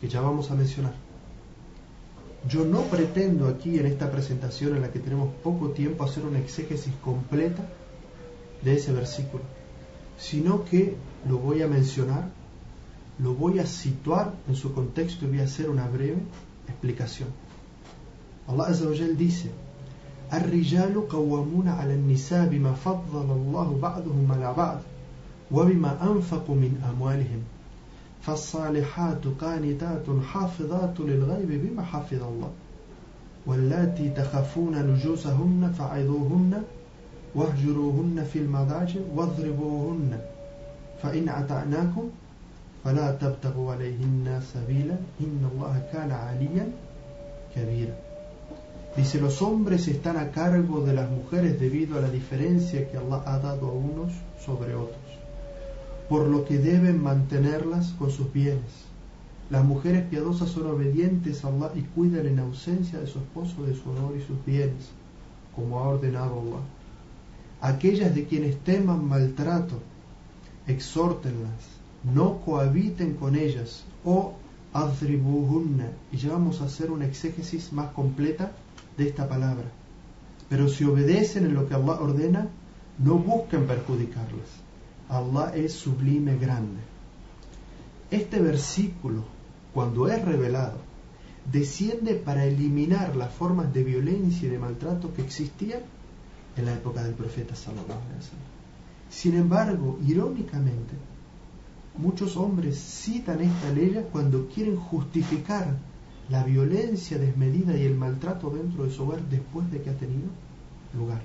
[0.00, 1.03] que ya vamos a mencionar.
[2.47, 6.39] Yo no pretendo aquí en esta presentación en la que tenemos poco tiempo hacer una
[6.39, 7.63] exégesis completa
[8.63, 9.43] de ese versículo,
[10.17, 10.95] sino que
[11.27, 12.29] lo voy a mencionar,
[13.19, 16.17] lo voy a situar en su contexto y voy a hacer una breve
[16.67, 17.29] explicación.
[18.47, 19.49] Allah Azza wa Jal dice
[20.33, 24.79] الرجال قوامون على النساء بما فضل الله بعضهم على بعض
[25.51, 27.41] وبما أنفقوا من أموالهم
[28.26, 32.50] فالصالحات قانتات حافظات للغيب بما حفظ الله
[33.46, 36.62] واللاتي تخافون نجوسهن فعظوهن
[37.34, 40.20] واهجروهن في المضاجع واضربوهن
[41.02, 42.08] فإن أطعناكم
[42.84, 46.68] فلا تبتغوا عليهن سبيلا إن الله كان عليا
[47.56, 47.94] كبيرا.
[48.96, 53.22] Dice, los hombres están a cargo de las mujeres debido a la diferencia que Allah
[53.26, 54.12] ha dado a unos
[54.46, 55.03] sobre otros,
[56.08, 58.84] por lo que deben mantenerlas con sus bienes.
[59.50, 63.74] Las mujeres piadosas son obedientes a Allah y cuidan en ausencia de su esposo de
[63.74, 64.90] su honor y sus bienes,
[65.54, 66.62] como ha ordenado Allah.
[67.60, 69.80] Aquellas de quienes teman maltrato,
[70.66, 74.34] exhórtenlas, no cohabiten con ellas, o
[74.72, 78.52] adribuhunna, y ya vamos a hacer una exégesis más completa
[78.96, 79.70] de esta palabra.
[80.48, 82.48] Pero si obedecen en lo que Allah ordena,
[82.98, 84.63] no busquen perjudicarlas.
[85.08, 86.80] Allah es sublime grande.
[88.10, 89.24] Este versículo,
[89.72, 90.78] cuando es revelado,
[91.50, 95.80] desciende para eliminar las formas de violencia y de maltrato que existían
[96.56, 97.98] en la época del profeta Salomón.
[99.10, 100.94] Sin embargo, irónicamente,
[101.98, 105.76] muchos hombres citan esta ley cuando quieren justificar
[106.30, 110.28] la violencia desmedida y el maltrato dentro de su hogar después de que ha tenido
[110.96, 111.22] lugar.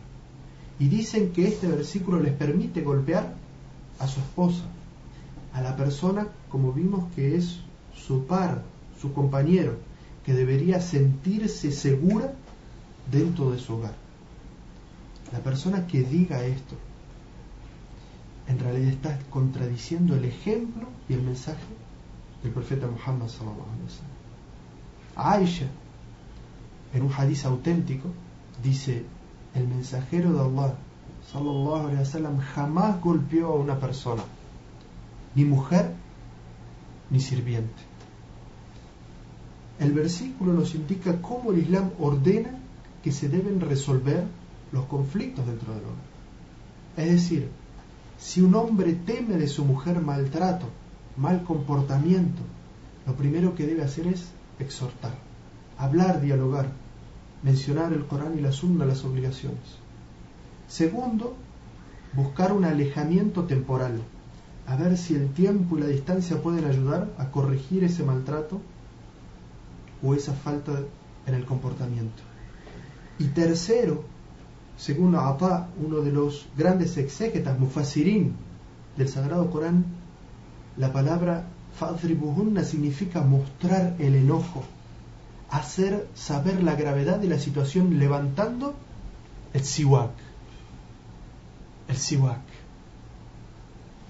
[0.79, 3.35] Y dicen que este versículo les permite golpear
[3.99, 4.63] a su esposa,
[5.53, 7.59] a la persona, como vimos, que es
[7.93, 8.63] su par,
[8.99, 9.77] su compañero,
[10.25, 12.33] que debería sentirse segura
[13.11, 13.93] dentro de su hogar.
[15.31, 16.75] La persona que diga esto,
[18.47, 21.59] en realidad está contradiciendo el ejemplo y el mensaje
[22.41, 23.67] del profeta Muhammad sallallahu.
[25.15, 25.67] Aisha,
[26.93, 28.09] en un hadiz auténtico,
[28.63, 29.05] dice,
[29.53, 30.75] el mensajero de Allah
[31.31, 34.23] sallallahu alaihi wasallam jamás golpeó a una persona,
[35.35, 35.93] ni mujer
[37.09, 37.83] ni sirviente.
[39.79, 42.51] El versículo nos indica cómo el Islam ordena
[43.03, 44.25] que se deben resolver
[44.71, 46.09] los conflictos dentro del hombre.
[46.97, 47.49] Es decir,
[48.17, 50.65] si un hombre teme de su mujer maltrato,
[51.15, 52.41] mal comportamiento,
[53.05, 55.13] lo primero que debe hacer es exhortar,
[55.77, 56.71] hablar, dialogar,
[57.43, 59.77] mencionar el Corán y la Sunna, las obligaciones.
[60.69, 61.35] Segundo,
[62.13, 64.01] buscar un alejamiento temporal,
[64.67, 68.61] a ver si el tiempo y la distancia pueden ayudar a corregir ese maltrato
[70.03, 70.73] o esa falta
[71.25, 72.21] en el comportamiento.
[73.17, 74.03] Y tercero,
[74.77, 78.35] según Ata, uno de los grandes exégetas, mufassirin
[78.95, 79.85] del Sagrado Corán,
[80.77, 81.45] la palabra
[81.79, 84.63] fadribuhunna significa mostrar el enojo,
[85.49, 88.75] hacer saber la gravedad de la situación levantando
[89.53, 90.28] el siwak.
[91.89, 92.41] El siwak.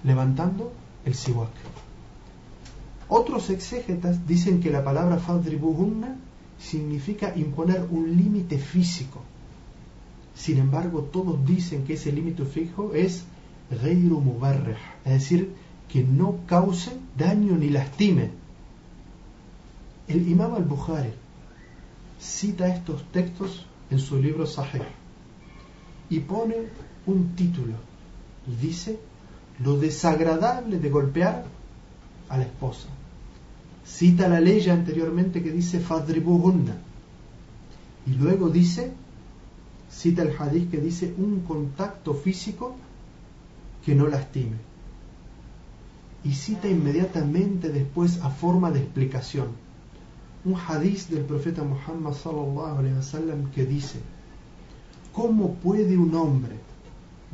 [0.03, 0.71] Levantando
[1.05, 1.49] el siwak.
[3.07, 6.15] Otros exégetas dicen que la palabra fadribuhunna
[6.59, 9.21] significa imponer un límite físico.
[10.35, 13.23] Sin embargo, todos dicen que ese límite fijo es
[13.81, 15.53] geiru mubarreh, es decir,
[15.87, 18.29] que no cause daño ni lastime.
[20.07, 21.13] El imam al-Bukhari
[22.19, 24.81] cita estos textos en su libro Sahih
[26.09, 26.55] y pone
[27.05, 27.75] un título
[28.47, 28.99] y dice
[29.59, 31.45] lo desagradable de golpear
[32.29, 32.87] a la esposa.
[33.85, 36.77] Cita la ley anteriormente que dice fadribuhunna
[38.05, 38.91] y luego dice
[39.91, 42.75] cita el hadith que dice un contacto físico
[43.83, 44.69] que no lastime
[46.23, 49.47] y cita inmediatamente después a forma de explicación.
[50.45, 53.99] Un hadiz del profeta Muhammad sallallahu alaihi wasallam que dice
[55.13, 56.55] ¿Cómo puede un hombre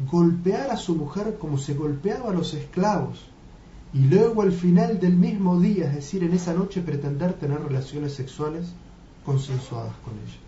[0.09, 3.25] golpear a su mujer como se golpeaba a los esclavos
[3.93, 8.13] y luego al final del mismo día, es decir, en esa noche pretender tener relaciones
[8.13, 8.67] sexuales
[9.25, 10.39] consensuadas con ella?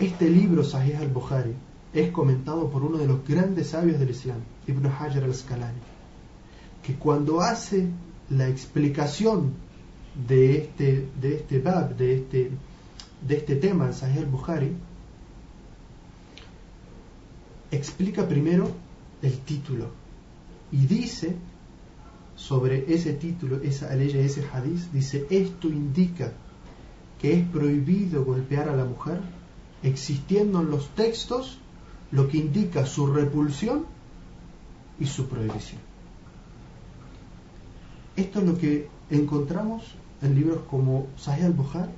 [0.00, 1.54] Este libro, Sahih al-Bukhari,
[1.92, 5.90] es comentado por uno de los grandes sabios del Islam, Ibn Hajar al-Asqalani
[6.82, 7.88] que cuando hace
[8.30, 9.52] la explicación
[10.26, 12.50] de este, de este bab, de este,
[13.26, 14.72] de este tema Sahih al-Bukhari,
[17.70, 18.70] explica primero
[19.22, 19.90] el título
[20.72, 21.36] y dice
[22.36, 26.32] sobre ese título, esa ley, ese hadith, dice, esto indica
[27.20, 29.20] que es prohibido golpear a la mujer,
[29.82, 31.58] existiendo en los textos
[32.10, 33.84] lo que indica su repulsión
[34.98, 35.80] y su prohibición.
[38.16, 39.84] Esto es lo que encontramos
[40.22, 41.92] en libros como Sahih al-Bukhari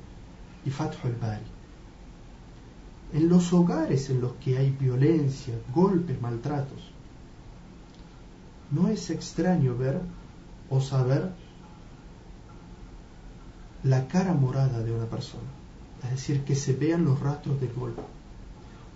[0.66, 1.51] y Fath al-Bari.
[3.12, 6.90] En los hogares en los que hay violencia, golpes, maltratos,
[8.70, 10.01] no es extraño ver
[10.70, 11.31] o saber
[13.83, 15.42] la cara morada de una persona,
[16.05, 18.03] es decir, que se vean los rastros del golpe,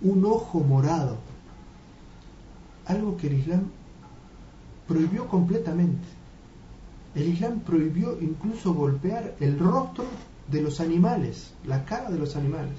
[0.01, 1.19] un ojo morado,
[2.87, 3.65] algo que el Islam
[4.89, 6.07] prohibió completamente.
[7.15, 10.05] El Islam prohibió incluso golpear el rostro
[10.51, 12.77] de los animales, la cara de los animales.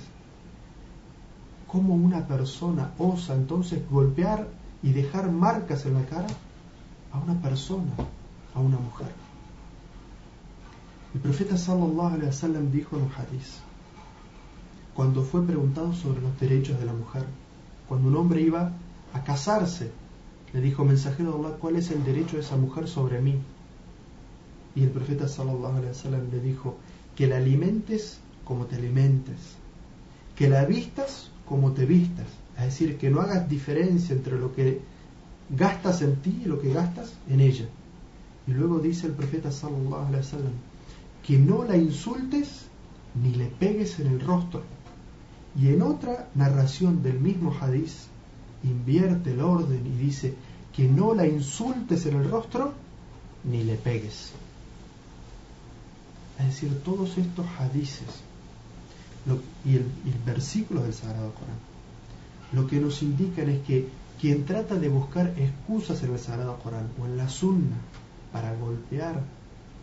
[1.68, 4.48] ¿Cómo una persona osa entonces golpear
[4.82, 6.28] y dejar marcas en la cara
[7.12, 7.92] a una persona,
[8.56, 9.12] a una mujer?
[11.14, 13.62] El profeta sallallahu alaihi wasallam dijo en un hadith,
[14.94, 17.26] cuando fue preguntado sobre los derechos de la mujer,
[17.88, 18.72] cuando un hombre iba
[19.14, 19.92] a casarse,
[20.54, 23.36] le dijo, mensajero de Allah, ¿cuál es el derecho de esa mujer sobre mí?
[24.76, 26.78] Y el profeta sallallahu alaihi wasallam le dijo
[27.16, 29.58] que la alimentes como te alimentes,
[30.36, 32.28] que la vistas como te vistas,
[32.58, 34.82] es decir, que no hagas diferencia entre lo que
[35.50, 37.68] gastas en ti y lo que gastas en ella.
[38.48, 40.54] Y luego dice el profeta sallallahu alaihi wasallam
[41.26, 42.66] que no la insultes
[43.22, 44.64] ni le pegues en el rostro.
[45.60, 48.08] Y en otra narración del mismo hadiz
[48.64, 50.34] invierte el orden y dice
[50.74, 52.74] que no la insultes en el rostro
[53.44, 54.32] ni le pegues.
[56.40, 58.27] Es decir, todos estos hadices
[59.68, 59.86] y, el,
[60.26, 61.58] versículo del Sagrado Corán,
[62.54, 63.90] lo que nos indican es que
[64.20, 67.76] quien trata de buscar excusas en el Sagrado Corán o en la Sunna
[68.32, 69.22] para golpear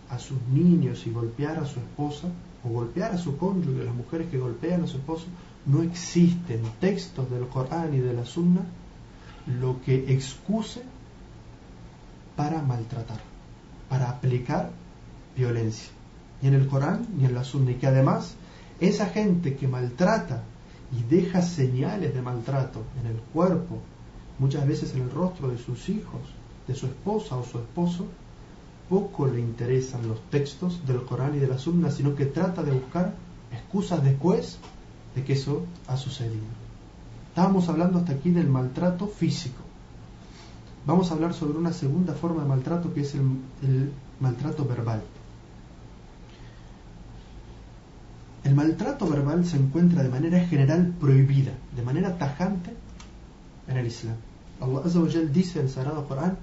[0.09, 2.28] a sus niños y golpear a su esposa,
[2.64, 5.26] o golpear a su cónyuge, las mujeres que golpean a su esposo,
[5.66, 8.62] no existen textos del Corán y de la Sunna
[9.47, 10.82] lo que excuse
[12.37, 13.20] para maltratar,
[13.89, 14.70] para aplicar
[15.37, 15.91] violencia,
[16.41, 18.35] ni en el Corán ni en la Sunna, y que además
[18.89, 20.43] esa gente que maltrata
[20.93, 23.78] y deja señales de maltrato en el cuerpo,
[24.39, 26.20] muchas veces en el rostro de sus hijos,
[26.66, 28.07] de su esposa o su esposo,
[28.89, 32.72] poco le interesan los textos del Corán y de la Sunna, sino que trata de
[32.72, 33.14] buscar
[33.53, 34.59] excusas después
[35.14, 36.45] de que eso ha sucedido.
[37.28, 39.62] Estábamos hablando hasta aquí del maltrato físico.
[40.87, 43.22] Vamos a hablar sobre una segunda forma de maltrato que es el,
[43.62, 45.03] el maltrato verbal.
[48.43, 52.72] El maltrato verbal se encuentra de manera general prohibida, de manera tajante
[53.68, 54.16] en el Islam.
[54.62, 56.38] Allah Azza wa Jal dice en el Sagrado Corán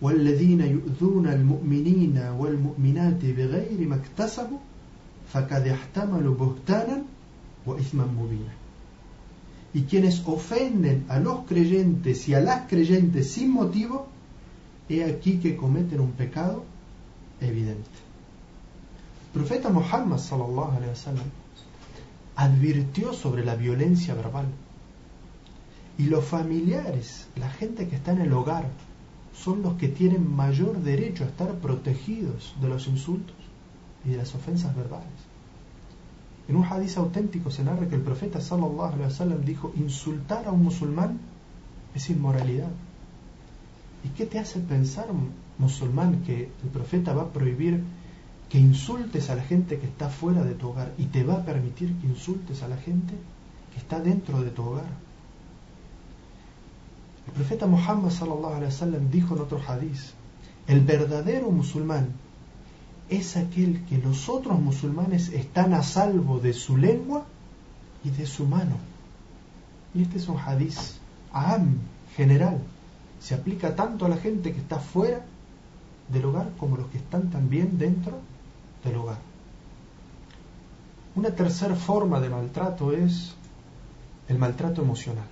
[0.00, 4.58] والذين يؤذون المؤمنين والمؤمنات بغير ما اكتسبوا
[5.32, 7.02] فقد احتملوا بهتانا
[7.66, 8.54] وإثما مبينا
[9.74, 14.08] y quienes ofenden a los creyentes y a las creyentes sin motivo,
[14.88, 16.64] he aquí que cometen un pecado
[17.40, 18.01] evidente.
[19.33, 20.77] Profeta Muhammad sallallahu
[22.35, 24.45] advirtió sobre la violencia verbal
[25.97, 28.67] y los familiares, la gente que está en el hogar,
[29.33, 33.35] son los que tienen mayor derecho a estar protegidos de los insultos
[34.05, 35.09] y de las ofensas verbales.
[36.47, 41.19] En un hadiz auténtico se narra que el profeta sallallahu dijo, insultar a un musulmán
[41.95, 42.69] es inmoralidad.
[44.03, 45.07] ¿Y qué te hace pensar,
[45.57, 47.81] musulmán, que el profeta va a prohibir
[48.53, 51.43] que insultes a la gente que está fuera de tu hogar y te va a
[51.43, 53.15] permitir que insultes a la gente
[53.71, 54.85] que está dentro de tu hogar?
[57.25, 60.13] El profeta Muhammad sallallahu alaihi wasallam dijo en otro hadiz,
[60.67, 62.09] el verdadero musulmán
[63.09, 67.25] es aquel que los otros musulmanes están a salvo de su lengua
[68.03, 68.75] y de su mano.
[69.95, 70.99] Y este es un hadiz
[71.31, 71.77] aham,
[72.15, 72.59] general.
[73.19, 75.25] Se aplica tanto a la gente que está fuera
[76.09, 78.19] del hogar como los que están también dentro
[78.83, 79.19] del hogar.
[81.15, 83.35] Una tercera forma de maltrato es
[84.27, 85.27] el maltrato emocional.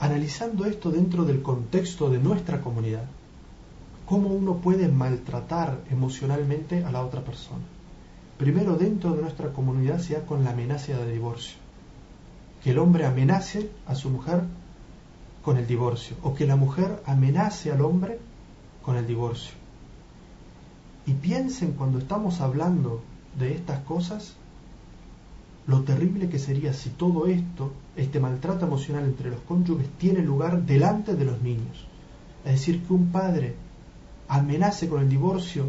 [0.00, 3.04] Analizando esto dentro del contexto de nuestra comunidad,
[4.06, 7.62] ¿cómo uno puede maltratar emocionalmente a la otra persona?
[8.38, 11.58] Primero, dentro de nuestra comunidad sea con la amenaza de divorcio.
[12.64, 14.42] Que el hombre amenace a su mujer
[15.44, 18.18] con el divorcio, o que la mujer amenace al hombre
[18.82, 19.54] con el divorcio.
[21.06, 23.02] Y piensen cuando estamos hablando
[23.38, 24.34] de estas cosas,
[25.66, 30.62] lo terrible que sería si todo esto, este maltrato emocional entre los cónyuges, tiene lugar
[30.64, 31.86] delante de los niños.
[32.44, 33.54] Es decir, que un padre
[34.28, 35.66] amenace con el divorcio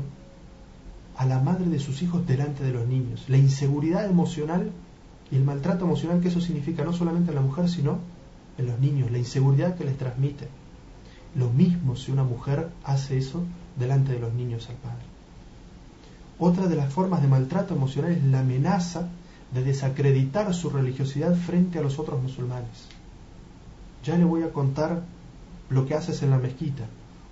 [1.18, 3.26] a la madre de sus hijos delante de los niños.
[3.28, 4.72] La inseguridad emocional
[5.30, 8.00] y el maltrato emocional que eso significa no solamente en la mujer, sino
[8.58, 10.48] en los niños, la inseguridad que les transmite.
[11.36, 13.44] Lo mismo si una mujer hace eso
[13.78, 15.06] delante de los niños al padre.
[16.40, 19.08] Otra de las formas de maltrato emocional es la amenaza
[19.54, 22.88] de desacreditar su religiosidad frente a los otros musulmanes.
[24.04, 25.04] Ya le voy a contar
[25.70, 26.86] lo que haces en la mezquita,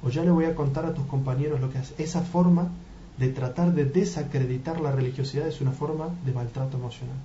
[0.04, 2.00] o ya le voy a contar a tus compañeros lo que haces.
[2.00, 2.70] Esa forma
[3.18, 7.18] de tratar de desacreditar la religiosidad es una forma de maltrato emocional.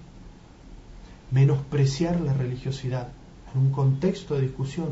[1.30, 3.08] Menospreciar la religiosidad
[3.52, 4.88] en un contexto de discusión.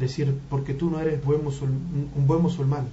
[0.00, 2.88] Decir, porque tú no eres buen un buen musulmán,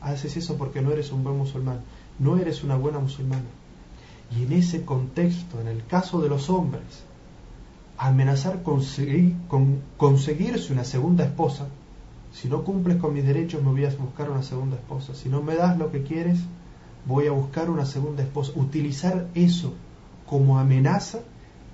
[0.00, 1.80] haces eso porque no eres un buen musulmán,
[2.18, 3.44] no eres una buena musulmana
[4.36, 7.04] y en ese contexto, en el caso de los hombres,
[7.98, 11.68] amenazar conseguir, con conseguirse una segunda esposa,
[12.32, 15.42] si no cumples con mis derechos me voy a buscar una segunda esposa, si no
[15.42, 16.38] me das lo que quieres,
[17.04, 18.52] voy a buscar una segunda esposa.
[18.56, 19.74] Utilizar eso
[20.26, 21.20] como amenaza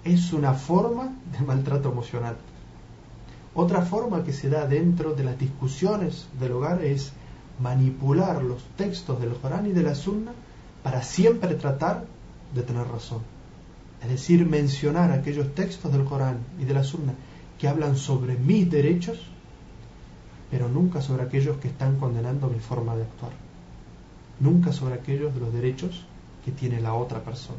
[0.04, 2.36] es una forma de maltrato emocional.
[3.60, 7.10] Otra forma que se da dentro de las discusiones del hogar es
[7.58, 10.30] manipular los textos del Corán y de la Sunna
[10.84, 12.04] para siempre tratar
[12.54, 13.18] de tener razón.
[14.00, 17.14] Es decir, mencionar aquellos textos del Corán y de la Sunna
[17.58, 19.26] que hablan sobre mis derechos,
[20.52, 23.32] pero nunca sobre aquellos que están condenando mi forma de actuar.
[24.38, 26.04] Nunca sobre aquellos de los derechos
[26.44, 27.58] que tiene la otra persona.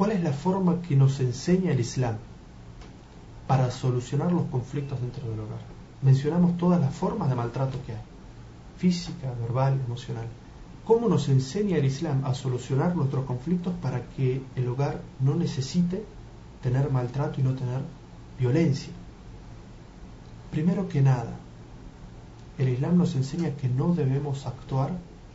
[0.00, 2.16] ¿Cuál es la forma que nos enseña el Islam
[3.46, 5.60] para solucionar los conflictos dentro del hogar?
[6.00, 8.00] mencionamos todas las formas de maltrato que hay,
[8.78, 10.26] física, verbal, emocional.
[10.86, 16.02] ¿Cómo nos enseña el Islam a solucionar nuestros conflictos para que el hogar no necesite
[16.62, 17.82] tener maltrato y no tener
[18.38, 18.94] violencia?
[20.50, 21.36] Primero que nada,
[22.56, 24.92] el Islam nos enseña que no debemos actuar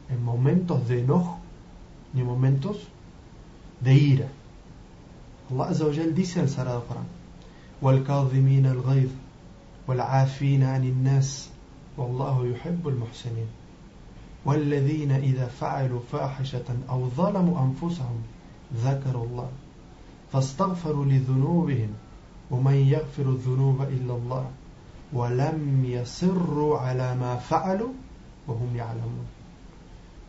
[0.09, 1.37] en momentos de enojo
[2.15, 2.87] ni en momentos
[3.79, 4.27] de ira.
[5.49, 7.05] Wa dice en el Sagrado Corán:
[7.81, 9.11] "Wal-kadhimin al-ghayz
[9.87, 11.49] wal-'afin 'anil nas,
[11.97, 13.47] wallahu yuhibbul muhsinin."
[14.45, 18.21] والذين إذا فعلوا فاحشة أو ظلموا أنفسهم
[18.77, 19.49] ذكروا الله
[20.31, 21.89] فاستغفروا لذنوبهم
[22.51, 24.45] ومن يغفر الذنوب إلا الله
[25.13, 27.93] ولم يصروا على ما فعلوا
[28.47, 29.25] وهم يعلمون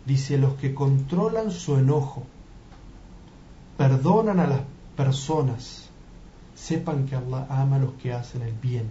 [0.06, 2.22] Dice, los que controlan su enojo,
[3.76, 4.60] perdonan a las
[4.96, 5.88] personas,
[6.54, 8.88] sepan que Allah ama a los que hacen el bien.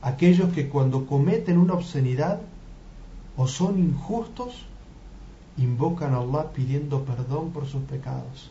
[0.00, 2.40] Aquellos que cuando cometen una obscenidad
[3.36, 4.66] o son injustos,
[5.56, 8.50] invocan a Allah pidiendo perdón por sus pecados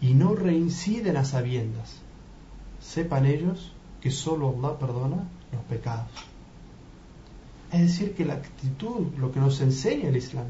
[0.00, 2.00] y no reinciden a sabiendas.
[2.80, 6.10] Sepan ellos que solo Allah perdona los pecados.
[7.72, 10.46] Es decir, que la actitud, lo que nos enseña el Islam,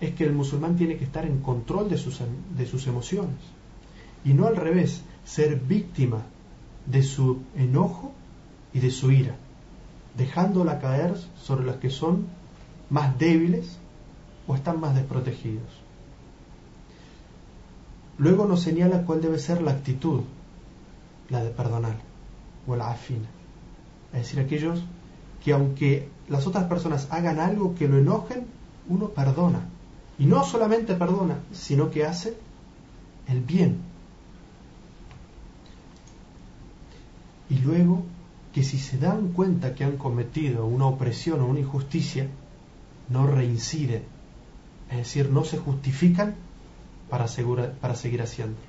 [0.00, 2.20] es que el musulmán tiene que estar en control de sus,
[2.56, 3.57] de sus emociones
[4.24, 6.22] y no al revés, ser víctima
[6.86, 8.12] de su enojo
[8.72, 9.36] y de su ira,
[10.16, 12.26] dejándola caer sobre las que son
[12.90, 13.78] más débiles
[14.46, 15.68] o están más desprotegidos.
[18.18, 20.22] Luego nos señala cuál debe ser la actitud,
[21.28, 21.96] la de perdonar,
[22.66, 23.28] o la afina.
[24.12, 24.82] Es decir, aquellos
[25.44, 28.46] que aunque las otras personas hagan algo que lo enojen,
[28.88, 29.60] uno perdona.
[30.18, 32.36] Y no solamente perdona, sino que hace
[33.28, 33.87] el bien.
[37.50, 38.02] Y luego
[38.52, 42.28] que si se dan cuenta que han cometido una opresión o una injusticia,
[43.08, 44.02] no reinciden.
[44.90, 46.34] Es decir, no se justifican
[47.08, 47.26] para,
[47.80, 48.66] para seguir haciéndolo.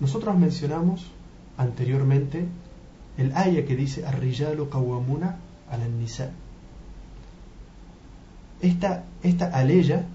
[0.00, 1.06] Nosotros mencionamos
[1.56, 2.46] anteriormente
[3.16, 5.36] el aya que dice Arriyalu Kawamuna
[5.70, 6.30] al nisa.
[8.60, 10.06] Esta, esta aleya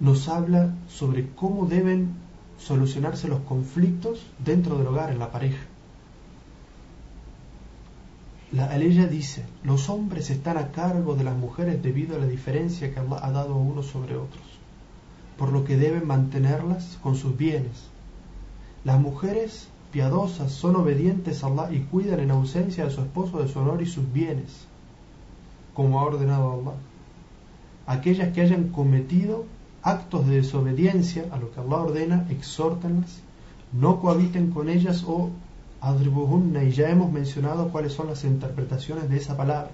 [0.00, 2.14] nos habla sobre cómo deben
[2.58, 5.62] solucionarse los conflictos dentro del hogar, en la pareja.
[8.52, 12.92] La aleya dice, los hombres están a cargo de las mujeres debido a la diferencia
[12.92, 14.44] que Allah ha dado a unos sobre otros,
[15.38, 17.88] por lo que deben mantenerlas con sus bienes.
[18.84, 23.48] Las mujeres piadosas son obedientes a Allah y cuidan en ausencia de su esposo de
[23.48, 24.66] su honor y sus bienes,
[25.72, 26.76] como ha ordenado Allah.
[27.86, 29.46] Aquellas que hayan cometido
[29.82, 33.22] actos de desobediencia a lo que Allah ordena, exhórtenlas,
[33.72, 35.30] no cohabiten con ellas o
[35.82, 39.72] adribuhunna, y ya hemos mencionado cuáles son las interpretaciones de esa palabra.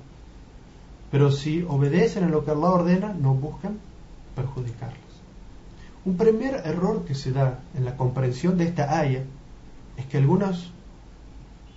[1.11, 3.79] Pero si obedecen a lo que Allah ordena, no buscan
[4.35, 4.99] perjudicarlas.
[6.05, 9.25] Un primer error que se da en la comprensión de esta ayah
[9.97, 10.71] es que algunas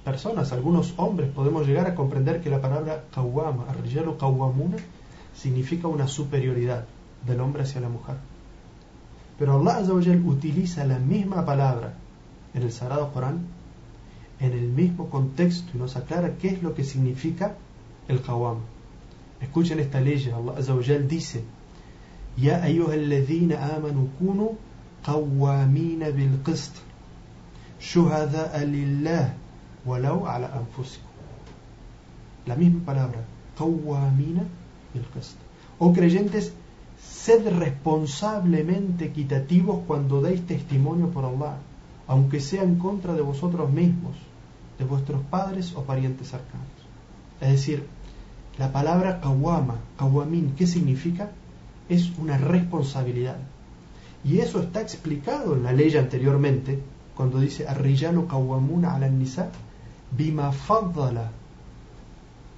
[0.06, 4.78] personas, algunos hombres, podemos llegar a comprender que la palabra kawama, arrijalu kawamuna,
[5.36, 6.86] significa una superioridad
[7.28, 8.16] del hombre hacia la mujer.
[9.38, 9.82] Pero Allah
[10.26, 11.94] utiliza la misma palabra
[12.54, 13.61] en el Sagrado Corán
[14.42, 17.56] en el mismo contexto y nos aclara qué es lo que significa
[18.08, 18.58] el kawam.
[19.40, 21.44] Escuchen esta ley, Allah dice:
[22.38, 24.58] Ya ayyuhalladhina amanu kunu
[25.06, 26.76] qawwamina bil qist
[27.80, 29.34] shuhada'a lillah
[29.86, 31.10] walau ala anfusikum.
[32.48, 33.24] La misma palabra,
[33.58, 34.44] qawwamina
[34.94, 35.38] bil qist.
[35.78, 36.52] Oh creyentes,
[37.00, 41.58] sed responsablemente equitativos cuando deis testimonio por Allah,
[42.08, 44.16] aunque sea en contra de vosotros mismos,
[44.82, 46.68] de vuestros padres o parientes cercanos.
[47.40, 47.86] Es decir,
[48.58, 51.30] la palabra kawama, kawamin, ¿qué significa?
[51.88, 53.38] Es una responsabilidad.
[54.24, 56.82] Y eso está explicado en la ley anteriormente,
[57.16, 59.50] cuando dice Arriyalu kawamuna ala nisa
[60.18, 61.32] bima faddala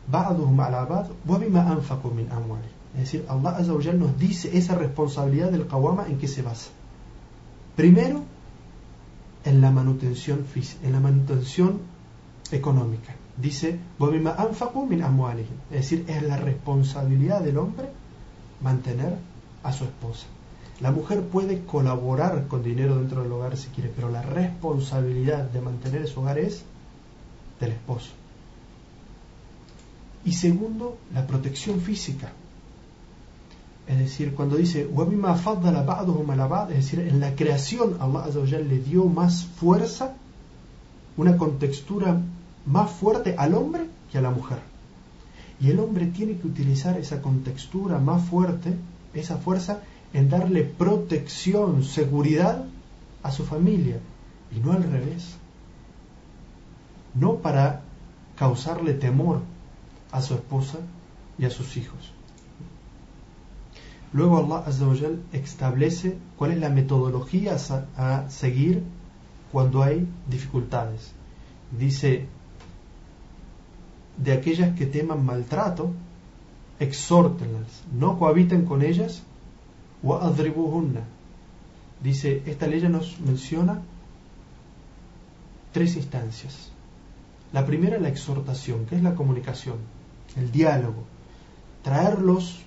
[0.08, 2.72] ba'duhum ala wa bima anfaqu min amwali.
[2.96, 6.70] Es decir, Allah Azza wa nos dice esa responsabilidad del kawama en qué se basa.
[7.76, 8.24] Primero,
[9.44, 10.46] en la manutención
[10.84, 11.93] en la manutención
[12.52, 13.16] económica.
[13.38, 13.80] Dice,
[15.72, 17.90] es decir, es la responsabilidad del hombre
[18.62, 19.18] mantener
[19.64, 20.28] a su esposa.
[20.80, 25.62] La mujer puede colaborar con dinero dentro del hogar si quiere, pero la responsabilidad de
[25.62, 26.64] mantener ese hogar es
[27.60, 28.10] del esposo.
[30.26, 32.32] Y segundo, la protección física.
[33.88, 34.88] Es decir, cuando dice,
[36.70, 40.16] es decir, en la creación Allah le dio más fuerza,
[41.18, 42.22] una contextura
[42.66, 44.60] más fuerte al hombre que a la mujer.
[45.60, 48.76] Y el hombre tiene que utilizar esa contextura más fuerte,
[49.14, 49.82] esa fuerza,
[50.14, 52.66] en darle protección, seguridad
[53.22, 54.00] a su familia,
[54.56, 55.36] y no al revés.
[57.14, 57.82] No para
[58.36, 59.42] causarle temor
[60.12, 60.80] a su esposa
[61.38, 62.12] y a sus hijos.
[64.12, 64.86] Luego Allah Azza
[65.32, 67.58] establece cuál es la metodología
[67.98, 68.84] a seguir
[69.54, 71.12] cuando hay dificultades.
[71.72, 72.26] Dice,
[74.18, 75.92] de aquellas que teman maltrato,
[76.80, 79.22] exhórtenlas, no cohabiten con ellas,
[80.02, 81.02] o adribuhunna.
[82.02, 83.80] Dice, esta ley nos menciona
[85.72, 86.72] tres instancias.
[87.54, 89.78] La primera, la exhortación, que es la comunicación,
[90.36, 91.04] el diálogo,
[91.84, 92.60] traer los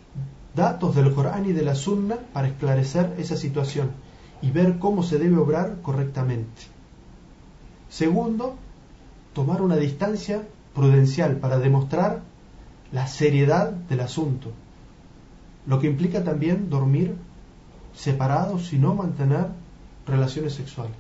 [0.54, 3.90] datos del Corán y de la Sunna para esclarecer esa situación
[4.40, 6.75] y ver cómo se debe obrar correctamente.
[7.88, 8.56] Segundo,
[9.32, 10.42] tomar una distancia
[10.74, 12.22] prudencial para demostrar
[12.92, 14.52] la seriedad del asunto,
[15.66, 17.16] lo que implica también dormir
[17.94, 19.46] separados y no mantener
[20.06, 20.96] relaciones sexuales.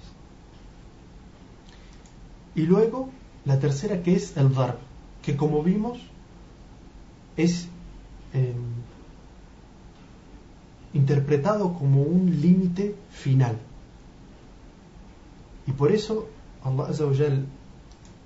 [2.54, 3.10] Y luego
[3.44, 4.78] la tercera que es el dar,
[5.22, 5.98] que como vimos
[7.36, 7.68] es
[8.32, 8.54] em,
[10.94, 13.58] interpretado como un límite final.
[15.66, 16.28] Y por eso
[16.65, 17.05] Allah Azza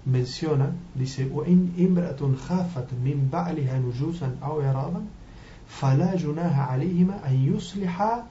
[0.06, 5.06] menciona, dice, وإن امرأة خافت من بعلها نجوسا أو إعراضا
[5.68, 8.28] فلا جناح عليهما أن يصلحا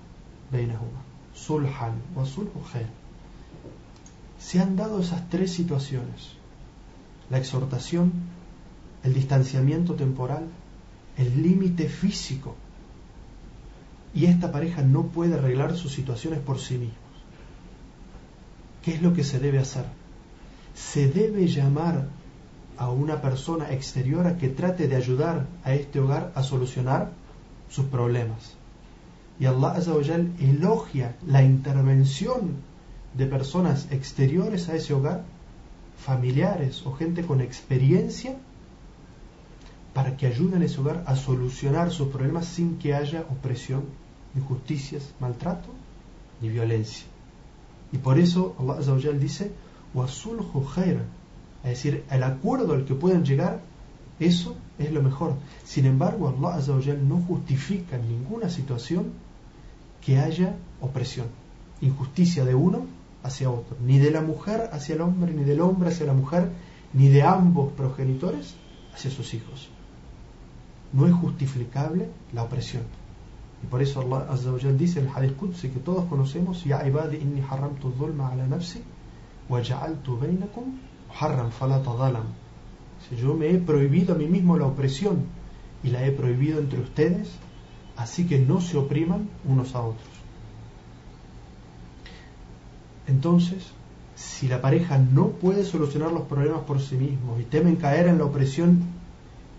[0.52, 1.00] بينهما
[1.34, 2.86] صلحا والصلح خير
[4.38, 6.36] Se han dado esas tres situaciones,
[7.30, 8.12] la exhortación,
[9.02, 10.44] el distanciamiento temporal,
[11.16, 12.54] el límite físico,
[14.14, 16.98] y esta pareja no puede arreglar sus situaciones por sí mismos.
[18.84, 19.86] ¿Qué es lo que se debe hacer?
[20.79, 22.07] Se debe llamar
[22.77, 27.11] a una persona exterior a que trate de ayudar a este hogar a solucionar
[27.69, 28.55] sus problemas.
[29.39, 32.55] Y Allah Azawajal elogia la intervención
[33.13, 35.25] de personas exteriores a ese hogar,
[35.97, 38.37] familiares o gente con experiencia,
[39.93, 43.83] para que ayuden a ese hogar a solucionar sus problemas sin que haya opresión,
[44.33, 45.69] injusticias, maltrato
[46.41, 47.05] ni violencia.
[47.91, 49.51] Y por eso Allah Azawajal dice,
[49.93, 53.61] es decir, el acuerdo al que pueden llegar,
[54.19, 55.33] eso es lo mejor.
[55.63, 59.13] Sin embargo, Allah Azawajal no justifica en ninguna situación
[60.01, 61.27] que haya opresión,
[61.81, 62.85] injusticia de uno
[63.23, 66.49] hacia otro, ni de la mujer hacia el hombre, ni del hombre hacia la mujer,
[66.93, 68.55] ni de ambos progenitores
[68.93, 69.69] hacia sus hijos.
[70.93, 72.83] No es justificable la opresión.
[73.61, 77.17] Y por eso Allah Azawajal dice en el Hadith Qudsi que todos conocemos, Ya ibadi
[77.17, 78.81] inni haramtu dhulma ala nafsi
[83.15, 85.25] yo me he prohibido a mí mismo la opresión
[85.83, 87.29] y la he prohibido entre ustedes,
[87.97, 90.07] así que no se opriman unos a otros.
[93.07, 93.71] Entonces,
[94.15, 98.19] si la pareja no puede solucionar los problemas por sí mismos y temen caer en
[98.19, 98.83] la opresión,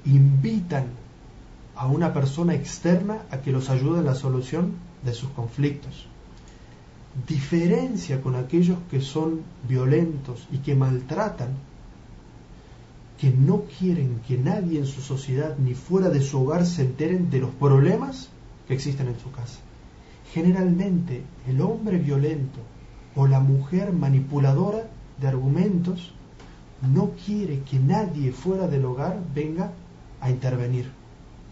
[0.05, 0.87] invitan
[1.75, 6.10] a una persona externa a que los ayude en la solución de sus conflictos
[7.27, 11.49] diferencia con aquellos que son violentos y que maltratan,
[13.19, 17.29] que no quieren que nadie en su sociedad ni fuera de su hogar se enteren
[17.31, 18.31] de los problemas
[18.67, 19.59] que existen en su casa.
[20.33, 22.61] Generalmente el hombre violento
[23.17, 24.89] o la mujer manipuladora
[25.21, 26.13] de argumentos
[26.81, 29.73] no quiere que nadie fuera del hogar venga
[30.21, 30.91] a intervenir,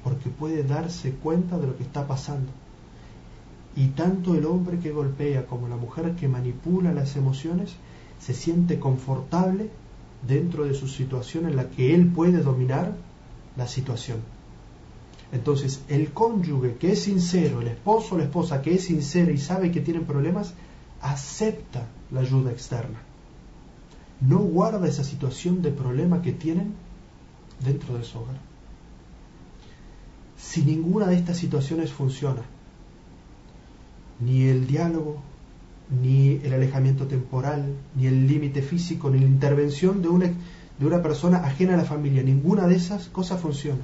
[0.05, 2.51] porque puede darse cuenta de lo que está pasando
[3.77, 7.75] y tanto el hombre que golpea como la mujer que manipula las emociones
[8.21, 9.71] se siente confortable
[10.27, 12.97] dentro de su situación en la que él puede dominar
[13.57, 14.19] la situación.
[15.31, 19.39] Entonces, el cónyuge que es sincero, el esposo o la esposa que es sincera y
[19.39, 20.55] sabe que tienen problemas,
[21.03, 22.99] acepta la ayuda externa.
[24.21, 26.75] No guarda esa situación de problema que tienen
[27.65, 28.39] dentro de su hogar.
[30.37, 32.43] Si ninguna de estas situaciones funciona,
[34.21, 35.17] ni el diálogo,
[35.91, 41.03] ni el alejamiento temporal, ni el límite físico, ni la intervención de una, de una
[41.03, 42.23] persona ajena a la familia.
[42.23, 43.81] Ninguna de esas cosas funciona.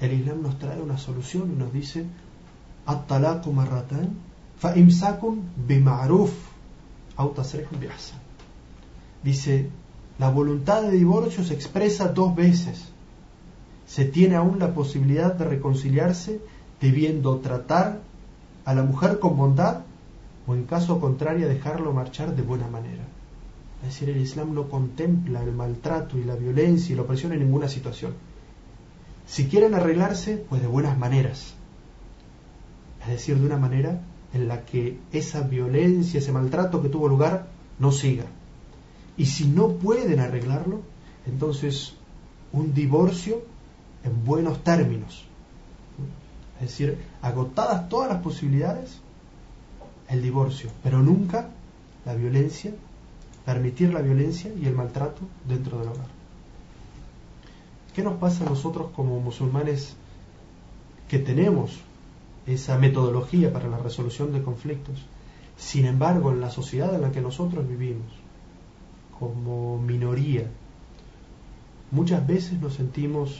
[0.00, 2.04] El Islam nos trae una solución y nos dice,
[2.86, 4.10] At-talaqu marratan,
[4.58, 6.32] fa imsakun bima'ruf,
[9.24, 9.68] Dice,
[10.18, 12.84] la voluntad de divorcio se expresa dos veces.
[13.86, 16.40] Se tiene aún la posibilidad de reconciliarse
[16.80, 18.00] debiendo tratar
[18.68, 19.80] a la mujer con bondad
[20.46, 23.02] o en caso contrario dejarlo marchar de buena manera.
[23.80, 27.38] Es decir, el Islam no contempla el maltrato y la violencia y la opresión en
[27.38, 28.12] ninguna situación.
[29.26, 31.54] Si quieren arreglarse, pues de buenas maneras.
[33.04, 34.02] Es decir, de una manera
[34.34, 37.48] en la que esa violencia, ese maltrato que tuvo lugar,
[37.78, 38.26] no siga.
[39.16, 40.82] Y si no pueden arreglarlo,
[41.24, 41.94] entonces
[42.52, 43.40] un divorcio
[44.04, 45.27] en buenos términos.
[46.60, 49.00] Es decir, agotadas todas las posibilidades,
[50.08, 51.50] el divorcio, pero nunca
[52.04, 52.72] la violencia,
[53.44, 56.06] permitir la violencia y el maltrato dentro del hogar.
[57.94, 59.96] ¿Qué nos pasa a nosotros como musulmanes
[61.08, 61.78] que tenemos
[62.46, 65.04] esa metodología para la resolución de conflictos?
[65.56, 68.06] Sin embargo, en la sociedad en la que nosotros vivimos,
[69.18, 70.46] como minoría,
[71.90, 73.36] muchas veces nos sentimos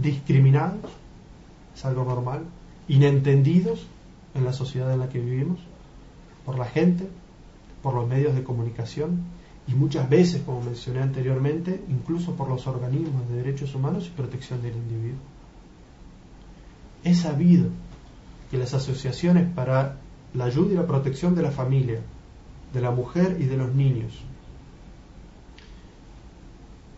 [0.00, 0.90] discriminados,
[1.76, 2.44] es algo normal,
[2.88, 3.86] inentendidos
[4.34, 5.60] en la sociedad en la que vivimos,
[6.46, 7.06] por la gente,
[7.82, 9.20] por los medios de comunicación
[9.68, 14.62] y muchas veces, como mencioné anteriormente, incluso por los organismos de derechos humanos y protección
[14.62, 15.18] del individuo.
[17.04, 17.68] Es sabido
[18.50, 19.96] que las asociaciones para
[20.34, 22.00] la ayuda y la protección de la familia,
[22.72, 24.12] de la mujer y de los niños,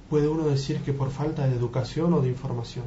[0.09, 2.85] puede uno decir que por falta de educación o de información,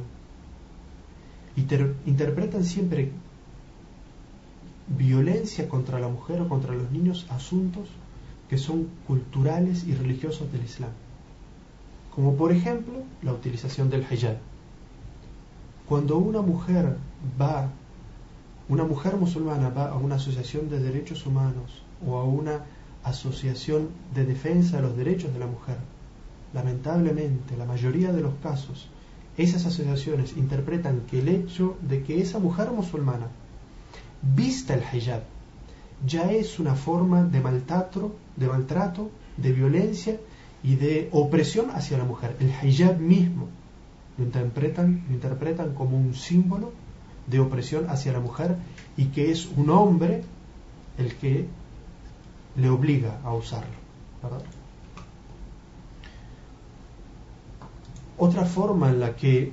[1.56, 3.12] interpretan siempre
[4.88, 7.88] violencia contra la mujer o contra los niños asuntos
[8.48, 10.90] que son culturales y religiosos del Islam.
[12.14, 14.36] Como por ejemplo la utilización del hijab.
[15.88, 16.96] Cuando una mujer
[17.40, 17.70] va,
[18.68, 22.64] una mujer musulmana va a una asociación de derechos humanos o a una
[23.04, 25.76] asociación de defensa de los derechos de la mujer,
[26.54, 28.88] lamentablemente la mayoría de los casos,
[29.36, 33.28] esas asociaciones interpretan que el hecho de que esa mujer musulmana
[34.22, 35.22] vista el hijab
[36.06, 40.18] ya es una forma de maltrato, de maltrato, de violencia
[40.62, 42.36] y de opresión hacia la mujer.
[42.40, 43.48] El hijab mismo
[44.18, 46.72] lo interpretan, lo interpretan como un símbolo
[47.26, 48.56] de opresión hacia la mujer
[48.96, 50.22] y que es un hombre
[50.98, 51.46] el que
[52.56, 53.82] le obliga a usarlo.
[58.24, 59.50] Otra forma en la que eh,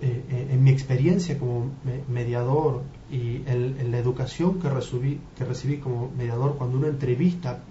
[0.00, 1.72] eh, en mi experiencia como
[2.08, 7.64] mediador y en, la educación que recibí, que recibí como mediador cuando uno entrevista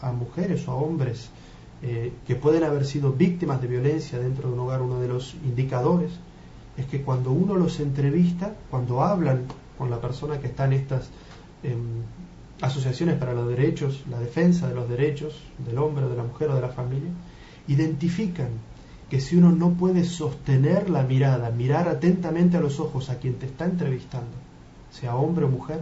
[0.00, 1.30] a, mujeres o a hombres
[1.84, 5.36] eh, que pueden haber sido víctimas de violencia dentro de un hogar, uno de los
[5.44, 6.10] indicadores
[6.76, 9.44] es que cuando uno los entrevista, cuando hablan
[9.78, 11.10] con la persona que está en estas
[11.62, 12.02] em,
[12.60, 16.56] asociaciones para los derechos, la defensa de los derechos del hombre, de la mujer o
[16.56, 17.10] de la familia,
[17.68, 18.48] identifican
[19.10, 23.34] que si uno no puede sostener la mirada, mirar atentamente a los ojos a quien
[23.34, 24.36] te está entrevistando,
[24.90, 25.80] sea hombre o mujer,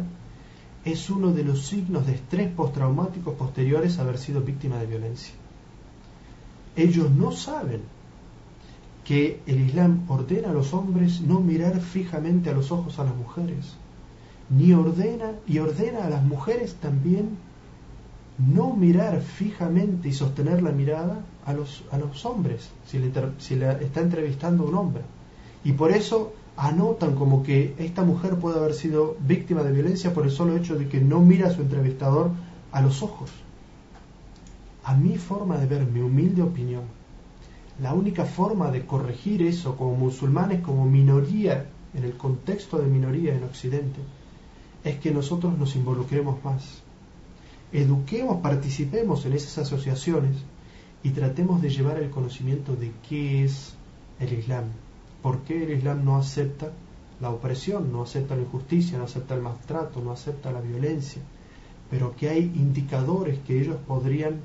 [0.85, 5.33] es uno de los signos de estrés postraumáticos posteriores a haber sido víctima de violencia.
[6.77, 7.81] Ellos no saben
[9.05, 13.17] que el Islam ordena a los hombres no mirar fijamente a los ojos a las
[13.17, 13.75] mujeres,
[14.51, 17.39] ni ordena y ordena a las mujeres también
[18.39, 23.57] no mirar fijamente y sostener la mirada a los, a los hombres, si le, si
[23.57, 25.03] le está entrevistando un hombre.
[25.65, 30.25] Y por eso anotan como que esta mujer puede haber sido víctima de violencia por
[30.25, 32.31] el solo hecho de que no mira a su entrevistador
[32.73, 33.31] a los ojos.
[34.85, 36.83] A mi forma de ver, mi humilde opinión,
[37.81, 43.35] la única forma de corregir eso como musulmanes, como minoría, en el contexto de minoría
[43.35, 44.01] en Occidente,
[44.83, 46.85] es que nosotros nos involucremos más
[47.75, 50.37] eduquemos, participemos en esas asociaciones
[51.05, 53.75] y tratemos de llevar el conocimiento de qué es
[54.19, 54.65] el Islam,
[55.23, 56.73] por qué el Islam no acepta
[57.21, 61.21] la opresión, no acepta la injusticia, no acepta el maltrato, no acepta la violencia,
[61.91, 64.41] pero que hay indicadores que ellos podrían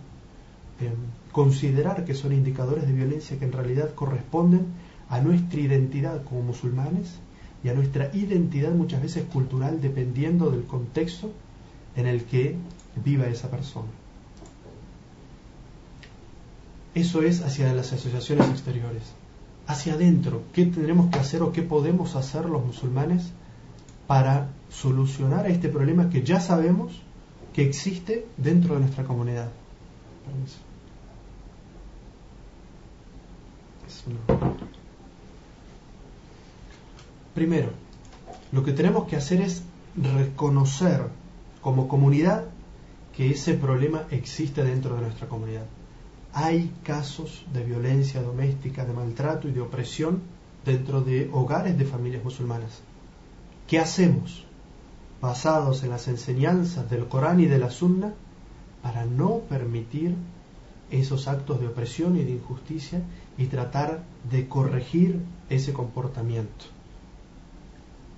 [0.81, 0.95] em,
[1.31, 4.67] considerar que son indicadores de violencia que en realidad corresponden
[5.07, 7.19] a nuestra identidad como musulmanes
[7.63, 11.31] y a nuestra identidad muchas veces cultural dependiendo del contexto
[11.95, 12.55] en el que
[13.03, 13.89] viva esa persona.
[16.95, 19.03] Eso es hacia las asociaciones exteriores.
[19.67, 23.31] Hacia adentro, ¿qué tendremos que hacer o qué podemos hacer los musulmanes
[24.07, 27.01] para solucionar este problema que ya sabemos
[27.53, 29.49] que existe dentro de nuestra comunidad?
[37.35, 37.69] Primero,
[38.51, 39.61] lo que tenemos que hacer es
[39.95, 41.03] reconocer
[41.61, 42.45] como comunidad
[43.15, 45.65] que ese problema existe dentro de nuestra comunidad.
[46.41, 50.21] Hay casos de violencia doméstica, de maltrato y de opresión
[50.63, 52.79] dentro de hogares de familias musulmanas.
[53.67, 54.45] ¿Qué hacemos?
[55.19, 58.13] Basados en las enseñanzas del Corán y de la Sunna,
[58.81, 60.15] para no permitir
[60.89, 63.01] esos actos de opresión y de injusticia
[63.37, 65.19] y tratar de corregir
[65.49, 66.67] ese comportamiento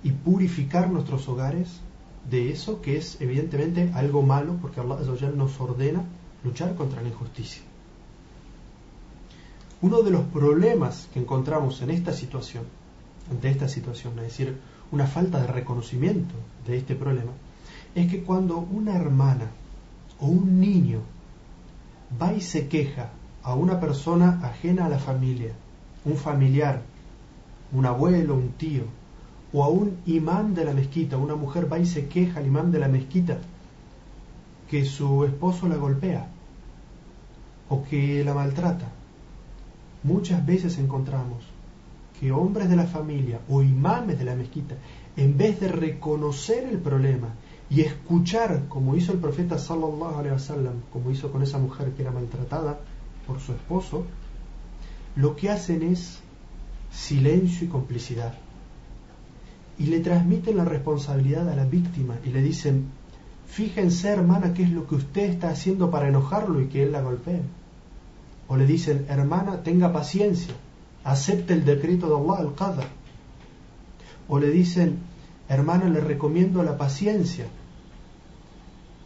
[0.04, 1.80] y purificar nuestros hogares
[2.30, 6.04] de eso que es evidentemente algo malo porque Allah nos ordena
[6.44, 7.62] luchar contra la injusticia.
[9.82, 12.64] Uno de los problemas que encontramos en esta situación,
[13.30, 14.56] ante esta situación, es decir,
[14.92, 16.34] una falta de reconocimiento
[16.66, 17.32] de este problema,
[17.94, 19.50] es que cuando una hermana
[20.20, 21.00] o un niño
[22.20, 23.10] va y se queja
[23.42, 25.52] a una persona ajena a la familia,
[26.04, 26.82] un familiar,
[27.72, 28.84] un abuelo, un tío,
[29.52, 32.70] o a un imán de la mezquita, una mujer va y se queja al imán
[32.70, 33.38] de la mezquita
[34.70, 36.28] que su esposo la golpea
[37.68, 39.01] o que la maltrata.
[40.02, 41.44] Muchas veces encontramos
[42.18, 44.76] que hombres de la familia o imames de la mezquita,
[45.16, 47.28] en vez de reconocer el problema
[47.70, 52.02] y escuchar, como hizo el profeta sallallahu alaihi wasallam, como hizo con esa mujer que
[52.02, 52.80] era maltratada
[53.26, 54.04] por su esposo,
[55.16, 56.20] lo que hacen es
[56.92, 58.34] silencio y complicidad.
[59.78, 62.86] Y le transmiten la responsabilidad a la víctima y le dicen,
[63.46, 67.02] fíjense hermana qué es lo que usted está haciendo para enojarlo y que él la
[67.02, 67.42] golpee.
[68.52, 70.52] O le dicen, hermana, tenga paciencia,
[71.04, 72.84] acepte el decreto de Allah, el Qadr.
[74.28, 74.98] O le dicen,
[75.48, 77.46] hermana, le recomiendo la paciencia.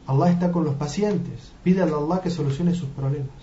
[0.09, 3.39] Allah está con los pacientes, pídale a Allah que solucione sus problemas.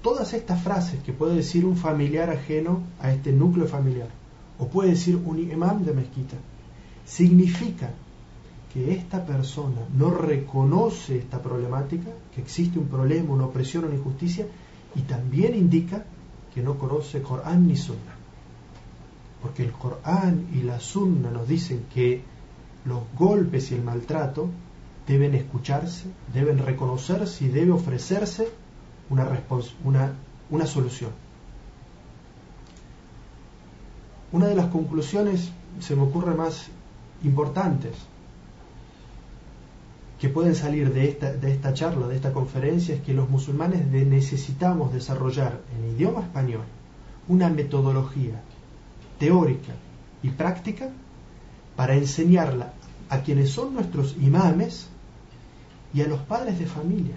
[0.00, 4.08] Todas estas frases que puede decir un familiar ajeno a este núcleo familiar,
[4.58, 6.36] o puede decir un imán de mezquita,
[7.04, 7.90] significa
[8.72, 14.46] que esta persona no reconoce esta problemática, que existe un problema, una opresión, una injusticia,
[14.94, 16.04] y también indica
[16.54, 18.14] que no conoce Corán ni Sunna.
[19.42, 22.22] Porque el Corán y la Sunna nos dicen que
[22.84, 24.48] los golpes y el maltrato
[25.06, 28.48] deben escucharse, deben reconocerse y debe ofrecerse
[29.10, 29.26] una,
[29.84, 30.12] una,
[30.50, 31.10] una solución.
[34.32, 36.68] Una de las conclusiones se me ocurre más
[37.22, 37.92] importantes
[40.24, 43.86] que pueden salir de esta, de esta charla, de esta conferencia, es que los musulmanes
[43.88, 46.62] necesitamos desarrollar en idioma español
[47.28, 48.40] una metodología
[49.18, 49.74] teórica
[50.22, 50.88] y práctica
[51.76, 52.72] para enseñarla
[53.10, 54.88] a quienes son nuestros imames
[55.92, 57.16] y a los padres de familia,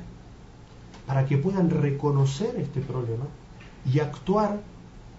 [1.05, 3.27] para que puedan reconocer este problema
[3.89, 4.59] y actuar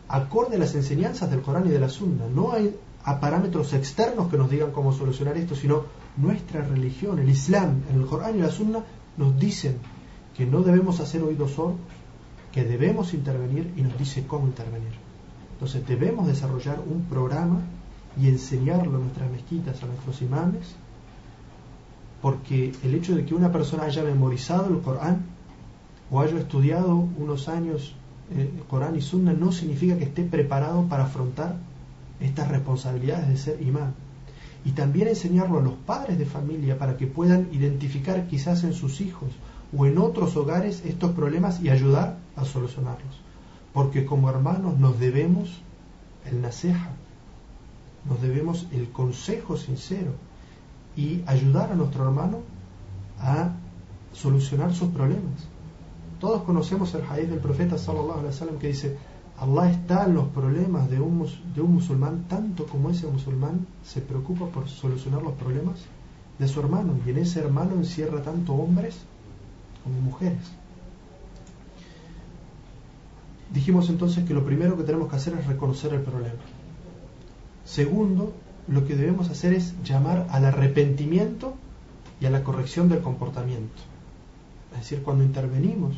[0.08, 2.26] acorde a las enseñanzas del Corán y de la Sunna.
[2.30, 5.84] No hay a parámetros externos que nos digan cómo solucionar esto, sino
[6.20, 8.80] nuestra religión, el Islam, en el Corán y la Sunna,
[9.16, 9.76] nos dicen
[10.36, 11.80] que no debemos hacer oídos sordos,
[12.52, 14.92] que debemos intervenir y nos dice cómo intervenir.
[15.52, 17.60] Entonces debemos desarrollar un programa
[18.20, 20.74] y enseñarlo a nuestras mezquitas, a nuestros imames,
[22.22, 25.26] porque el hecho de que una persona haya memorizado el Corán
[26.10, 27.94] o haya estudiado unos años
[28.30, 31.56] el eh, Corán y Sunna no significa que esté preparado para afrontar
[32.20, 33.94] estas responsabilidades de ser imán
[34.68, 39.00] y también enseñarlo a los padres de familia para que puedan identificar quizás en sus
[39.00, 39.30] hijos
[39.74, 43.18] o en otros hogares estos problemas y ayudar a solucionarlos.
[43.72, 45.62] Porque como hermanos nos debemos
[46.26, 46.90] el naseja,
[48.06, 50.12] nos debemos el consejo sincero
[50.98, 52.40] y ayudar a nuestro hermano
[53.20, 53.52] a
[54.12, 55.48] solucionar sus problemas.
[56.20, 58.98] Todos conocemos el hadith del profeta sallallahu alaihi wasallam que dice
[59.40, 61.24] Allah está en los problemas de un,
[61.54, 65.78] de un musulmán tanto como ese musulmán se preocupa por solucionar los problemas
[66.38, 68.98] de su hermano y en ese hermano encierra tanto hombres
[69.84, 70.42] como mujeres.
[73.52, 76.40] Dijimos entonces que lo primero que tenemos que hacer es reconocer el problema.
[77.64, 78.32] Segundo,
[78.66, 81.54] lo que debemos hacer es llamar al arrepentimiento
[82.20, 83.82] y a la corrección del comportamiento.
[84.72, 85.96] Es decir, cuando intervenimos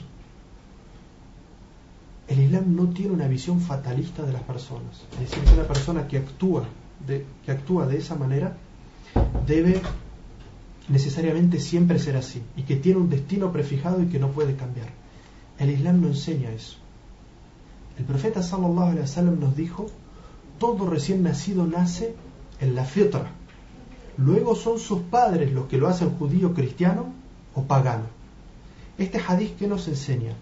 [2.30, 5.02] el Islam no tiene una visión fatalista de las personas.
[5.14, 6.64] Es decir, que una persona que actúa
[7.04, 8.56] de, que actúa de esa manera
[9.48, 9.82] debe
[10.88, 14.86] necesariamente siempre ser así y que tiene un destino prefijado y que no puede cambiar.
[15.58, 16.76] El Islam no enseña eso.
[17.98, 19.88] El profeta sallallahu alaihi wasallam nos dijo,
[20.60, 22.14] todo recién nacido nace
[22.60, 23.32] en la fitra.
[24.16, 27.12] Luego son sus padres los que lo hacen judío, cristiano
[27.56, 28.04] o pagano.
[28.98, 30.34] Este hadith que nos enseña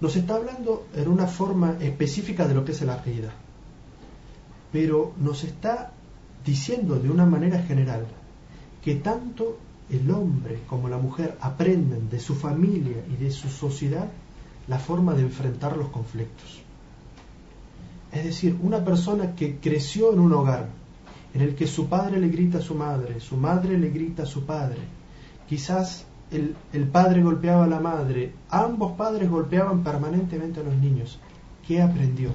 [0.00, 3.32] nos está hablando en una forma específica de lo que es la aqidah,
[4.72, 5.92] pero nos está
[6.44, 8.06] diciendo de una manera general
[8.82, 9.58] que tanto
[9.90, 14.08] el hombre como la mujer aprenden de su familia y de su sociedad
[14.68, 16.60] la forma de enfrentar los conflictos.
[18.12, 20.68] Es decir, una persona que creció en un hogar
[21.34, 24.26] en el que su padre le grita a su madre, su madre le grita a
[24.26, 24.80] su padre,
[25.48, 31.18] quizás el, padre golpeaba a la madre, ambos padres golpeaban permanentemente a los niños.
[31.66, 32.30] ¿Qué aprendió?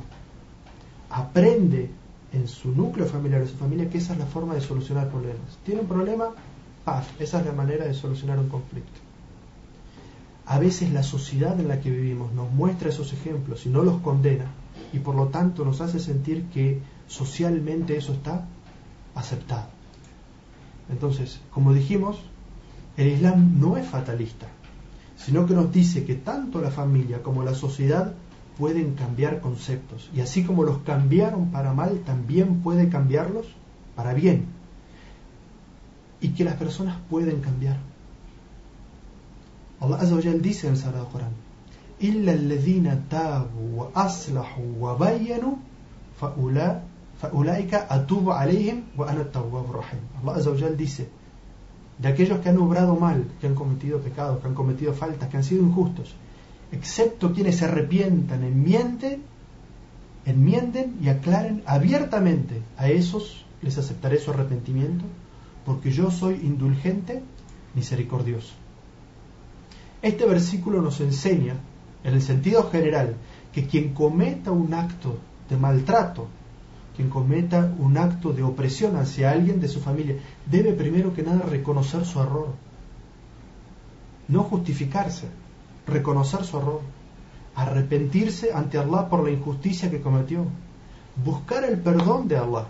[1.09, 1.89] Aprende
[2.31, 5.57] en su núcleo familiar, en su familia, que esa es la forma de solucionar problemas.
[5.63, 6.29] Tiene un problema,
[6.83, 8.99] paz, esa es la manera de solucionar un conflicto.
[10.45, 14.01] a veces la sociedad en la que vivimos nos muestra esos ejemplos y no los
[14.01, 14.47] condena
[14.91, 18.45] y por lo tanto nos hace sentir que socialmente eso está
[19.15, 19.67] aceptado.
[20.89, 22.19] Entonces, como dijimos,
[22.97, 24.47] el Islam no es fatalista,
[25.17, 28.13] sino que nos dice que tanto la familia como la sociedad
[28.57, 33.47] pueden cambiar conceptos y así como los cambiaron para mal, también puede cambiarlos
[33.95, 34.45] para bien
[36.21, 37.77] y que las personas pueden cambiar.
[39.79, 41.33] Allah Azza wa dice en el Sagrado Corán:
[41.99, 45.59] "Illa alladhina tabu wa aslahu wa bayyanu
[47.19, 51.09] faulaika atubu alayhim wa ana rahim." Allah Azza wa dice:
[51.97, 55.37] de aquellos que han obrado mal, que han cometido pecados, que han cometido faltas, que
[55.37, 56.15] han sido injustos,
[56.71, 59.23] excepto quienes se arrepientan, enmienden,
[60.25, 65.05] enmienden y aclaren abiertamente a esos les aceptaré su arrepentimiento,
[65.65, 67.23] porque yo soy indulgente,
[67.73, 68.53] misericordioso.
[70.01, 71.55] Este versículo nos enseña,
[72.03, 73.15] en el sentido general,
[73.53, 75.17] que quien cometa un acto
[75.49, 76.27] de maltrato,
[76.95, 81.45] quien cometa un acto de opresión hacia alguien de su familia, debe primero que nada
[81.45, 82.49] reconocer su error.
[84.27, 85.27] No justificarse,
[85.87, 86.81] reconocer su error,
[87.55, 90.45] arrepentirse ante Allah por la injusticia que cometió,
[91.23, 92.67] buscar el perdón de Allah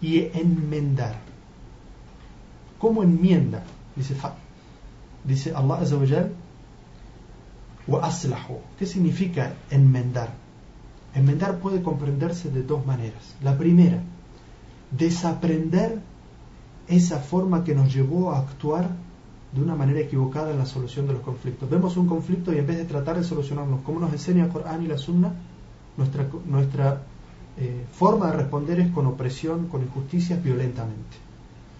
[0.00, 1.16] y enmendar.
[2.78, 3.64] ¿Cómo enmienda?
[3.96, 4.14] Dice,
[5.24, 5.96] dice Allah Azza
[7.86, 8.02] wa.
[8.78, 10.47] ¿Qué significa enmendar?
[11.18, 13.34] Enmendar puede comprenderse de dos maneras.
[13.42, 14.00] La primera,
[14.92, 16.00] desaprender
[16.86, 18.88] esa forma que nos llevó a actuar
[19.52, 21.68] de una manera equivocada en la solución de los conflictos.
[21.68, 24.84] Vemos un conflicto y en vez de tratar de solucionarnos, como nos enseña el Corán
[24.84, 25.32] y la Sunna,
[25.96, 27.02] nuestra, nuestra
[27.56, 31.16] eh, forma de responder es con opresión, con injusticias, violentamente.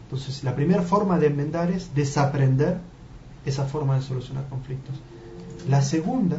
[0.06, 2.78] Entonces, la primera forma de enmendar es desaprender
[3.46, 4.96] esa forma de solucionar conflictos.
[5.68, 6.38] La segunda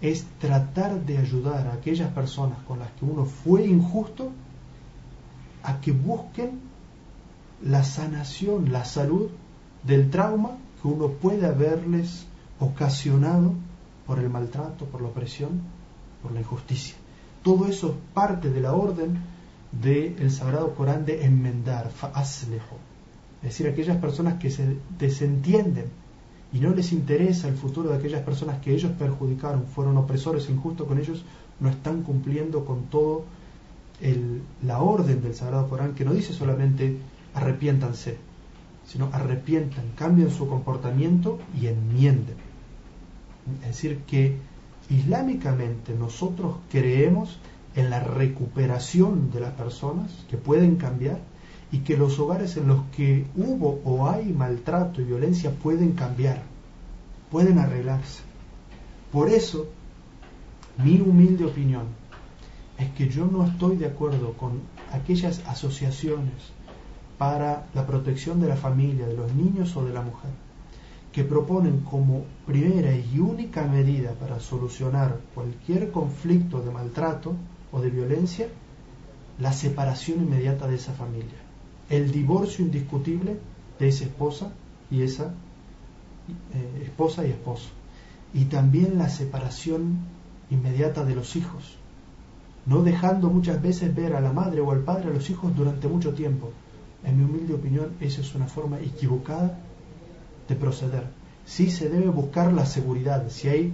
[0.00, 4.30] es tratar de ayudar a aquellas personas con las que uno fue injusto
[5.62, 6.60] a que busquen
[7.64, 9.30] la sanación, la salud
[9.82, 12.26] del trauma que uno puede haberles
[12.60, 13.54] ocasionado
[14.06, 15.60] por el maltrato, por la opresión,
[16.22, 16.94] por la injusticia.
[17.42, 19.18] Todo eso es parte de la orden
[19.72, 22.76] del Sagrado Corán de enmendar, fa'aslejo.
[23.42, 25.86] Es decir, aquellas personas que se desentienden
[26.52, 30.86] y no les interesa el futuro de aquellas personas que ellos perjudicaron, fueron opresores injustos
[30.86, 31.24] con ellos,
[31.60, 33.24] no están cumpliendo con todo
[34.62, 36.98] la orden del Sagrado Corán, que no dice solamente
[37.34, 38.16] arrepiéntanse,
[38.86, 42.36] sino arrepientan, cambien su comportamiento y enmienden.
[43.62, 44.36] Es decir, que
[44.88, 47.38] islámicamente nosotros creemos
[47.74, 51.20] en la recuperación de las personas que pueden cambiar
[51.70, 56.42] y que los hogares en los que hubo o hay maltrato y violencia pueden cambiar,
[57.30, 58.22] pueden arreglarse.
[59.12, 59.66] Por eso,
[60.78, 61.84] mi humilde opinión
[62.78, 64.60] es que yo no estoy de acuerdo con
[64.92, 66.52] aquellas asociaciones
[67.18, 70.30] para la protección de la familia, de los niños o de la mujer,
[71.12, 77.34] que proponen como primera y única medida para solucionar cualquier conflicto de maltrato
[77.72, 78.48] o de violencia
[79.40, 81.38] la separación inmediata de esa familia,
[81.90, 83.38] el divorcio indiscutible
[83.78, 84.52] de esa esposa
[84.90, 87.68] y esa eh, esposa y esposo,
[88.34, 89.98] y también la separación
[90.50, 91.76] inmediata de los hijos,
[92.66, 95.88] no dejando muchas veces ver a la madre o al padre a los hijos durante
[95.88, 96.50] mucho tiempo.
[97.04, 99.58] En mi humilde opinión, esa es una forma equivocada
[100.48, 101.04] de proceder.
[101.46, 103.28] Sí se debe buscar la seguridad.
[103.30, 103.72] Si hay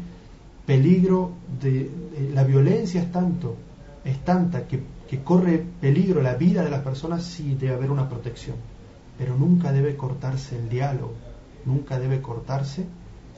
[0.66, 1.90] peligro de,
[2.32, 3.56] la violencia es tanto,
[4.04, 4.80] es tanta que,
[5.22, 8.56] corre peligro la vida de las personas, sí debe haber una protección.
[9.18, 11.14] Pero nunca debe cortarse el diálogo,
[11.64, 12.86] nunca debe cortarse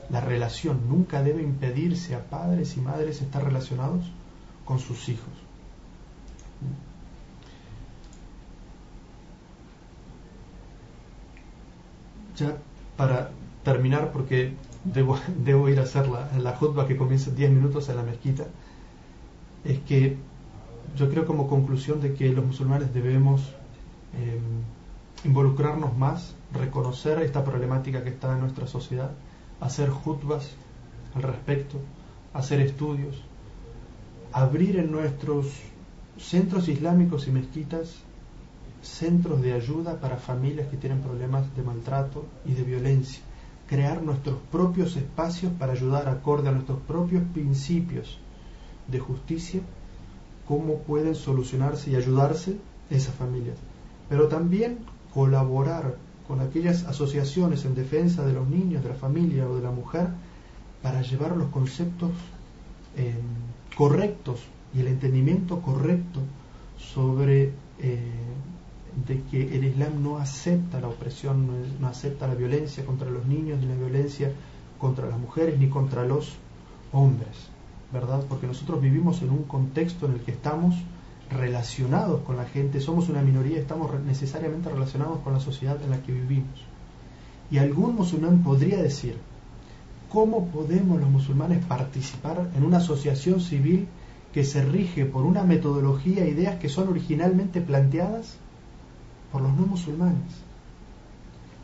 [0.09, 4.05] la relación, nunca debe impedirse a padres y madres estar relacionados
[4.65, 5.29] con sus hijos.
[12.37, 12.57] Ya
[12.95, 13.31] para
[13.63, 14.53] terminar, porque
[14.83, 16.57] debo, debo ir a hacer la, la
[16.87, 18.45] que comienza en 10 minutos en la mezquita,
[19.65, 20.17] es que
[20.95, 23.41] yo creo como conclusión de que los musulmanes debemos
[24.13, 24.63] em,
[25.25, 29.11] involucrarnos más, reconocer esta problemática que está en nuestra sociedad,
[29.59, 30.51] hacer jutbas
[31.15, 31.77] al respecto,
[32.33, 33.21] hacer estudios,
[34.31, 35.47] abrir en nuestros
[36.17, 38.03] centros islámicos y mezquitas
[38.81, 43.21] centros de ayuda para familias que tienen problemas de maltrato y de violencia,
[43.67, 48.19] crear nuestros propios espacios para ayudar acorde a nuestros propios principios
[48.87, 49.61] de justicia,
[50.47, 52.57] cómo pueden solucionarse y ayudarse
[52.89, 53.57] esas familias,
[54.09, 54.79] pero también
[55.13, 59.71] colaborar con aquellas asociaciones en defensa de los niños, de la familia o de la
[59.71, 60.07] mujer
[60.81, 62.11] para llevar los conceptos
[62.95, 63.13] eh,
[63.77, 64.41] correctos
[64.75, 66.21] y el entendimiento correcto
[66.77, 67.99] sobre eh,
[69.07, 73.59] de que el Islam no acepta la opresión, no, acepta la violencia contra los niños,
[73.59, 74.31] ni la violencia
[74.79, 76.33] contra las mujeres, ni contra los
[76.91, 77.49] hombres,
[77.91, 78.23] ¿verdad?
[78.27, 80.75] Porque nosotros vivimos en un contexto en el que estamos
[81.29, 86.01] relacionados con la gente, somos una minoría, estamos necesariamente relacionados con la sociedad en la
[86.01, 86.65] que vivimos.
[87.51, 89.17] Y algún musulmán podría decir,
[90.11, 93.87] ¿cómo podemos los musulmanes participar en una asociación civil
[94.33, 98.37] que se rige por una metodología ideas que son originalmente planteadas
[99.31, 100.47] por los no musulmanes?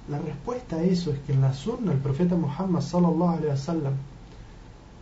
[0.09, 3.93] La respuesta a eso es que en la sunna el profeta Muhammad sallallahu alaihi wasallam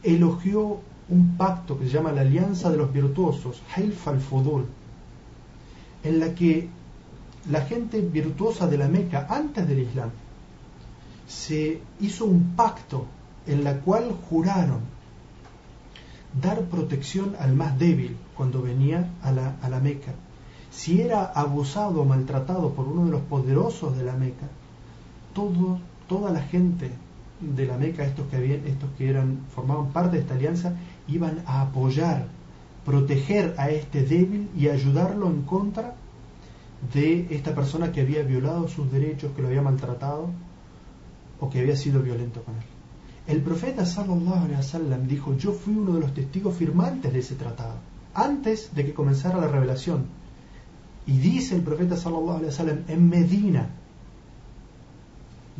[0.03, 0.79] elogió
[1.11, 4.65] un pacto que se llama la Alianza de los Virtuosos, Hailf al-Fudul,
[6.03, 6.69] en la que
[7.49, 10.09] la gente virtuosa de la Meca antes del Islam
[11.27, 13.05] se hizo un pacto
[13.45, 14.79] en la cual juraron
[16.41, 20.13] dar protección al más débil cuando venía a la, a la Meca.
[20.71, 24.47] Si era abusado o maltratado por uno de los poderosos de la Meca,
[25.33, 26.91] todo, toda la gente
[27.41, 30.73] de la Meca, estos que habían, estos que eran, formaban parte de esta alianza,
[31.07, 32.27] iban a apoyar,
[32.85, 35.95] proteger a este débil y ayudarlo en contra
[36.93, 40.29] de esta persona que había violado sus derechos, que lo había maltratado
[41.39, 42.63] o que había sido violento con él.
[43.27, 47.35] El profeta sallallahu alaihi wasallam dijo, "Yo fui uno de los testigos firmantes de ese
[47.35, 47.75] tratado,
[48.13, 50.05] antes de que comenzara la revelación."
[51.05, 53.69] Y dice el profeta sallallahu alaihi wasallam en Medina,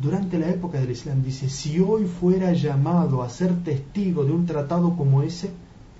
[0.02, 4.46] durante la época del Islam, dice, si hoy fuera llamado a ser testigo de un
[4.46, 5.52] tratado como ese,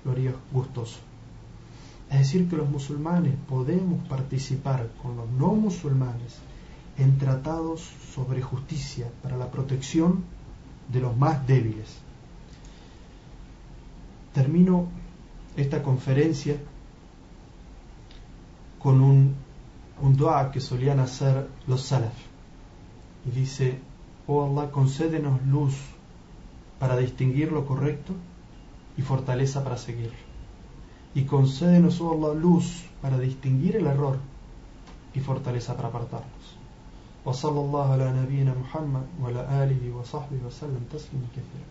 [0.03, 0.99] lo haría gustoso.
[2.11, 6.35] Es decir, que los musulmanes podemos participar con los no musulmanes
[6.97, 10.25] en tratados sobre justicia para la protección
[10.91, 11.95] de los más débiles.
[14.33, 14.87] Termino
[15.55, 16.57] esta conferencia
[18.79, 19.33] con un,
[20.01, 22.13] un dua que solían hacer los salaf.
[23.25, 23.79] Y dice,
[24.26, 25.74] oh Allah, concédenos luz
[26.78, 28.12] para distinguir lo correcto
[28.96, 30.16] y fortaleza para seguirlo.
[31.14, 34.18] Y concédenos, oh Allah, luz para distinguir el error
[35.14, 36.58] y fortaleza para apartarnos.
[37.24, 41.68] وصلى الله على نبينا محمد وعلى آله وصحبه وسلم تسليما كثيرا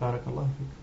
[0.00, 0.79] بارك الله فيكم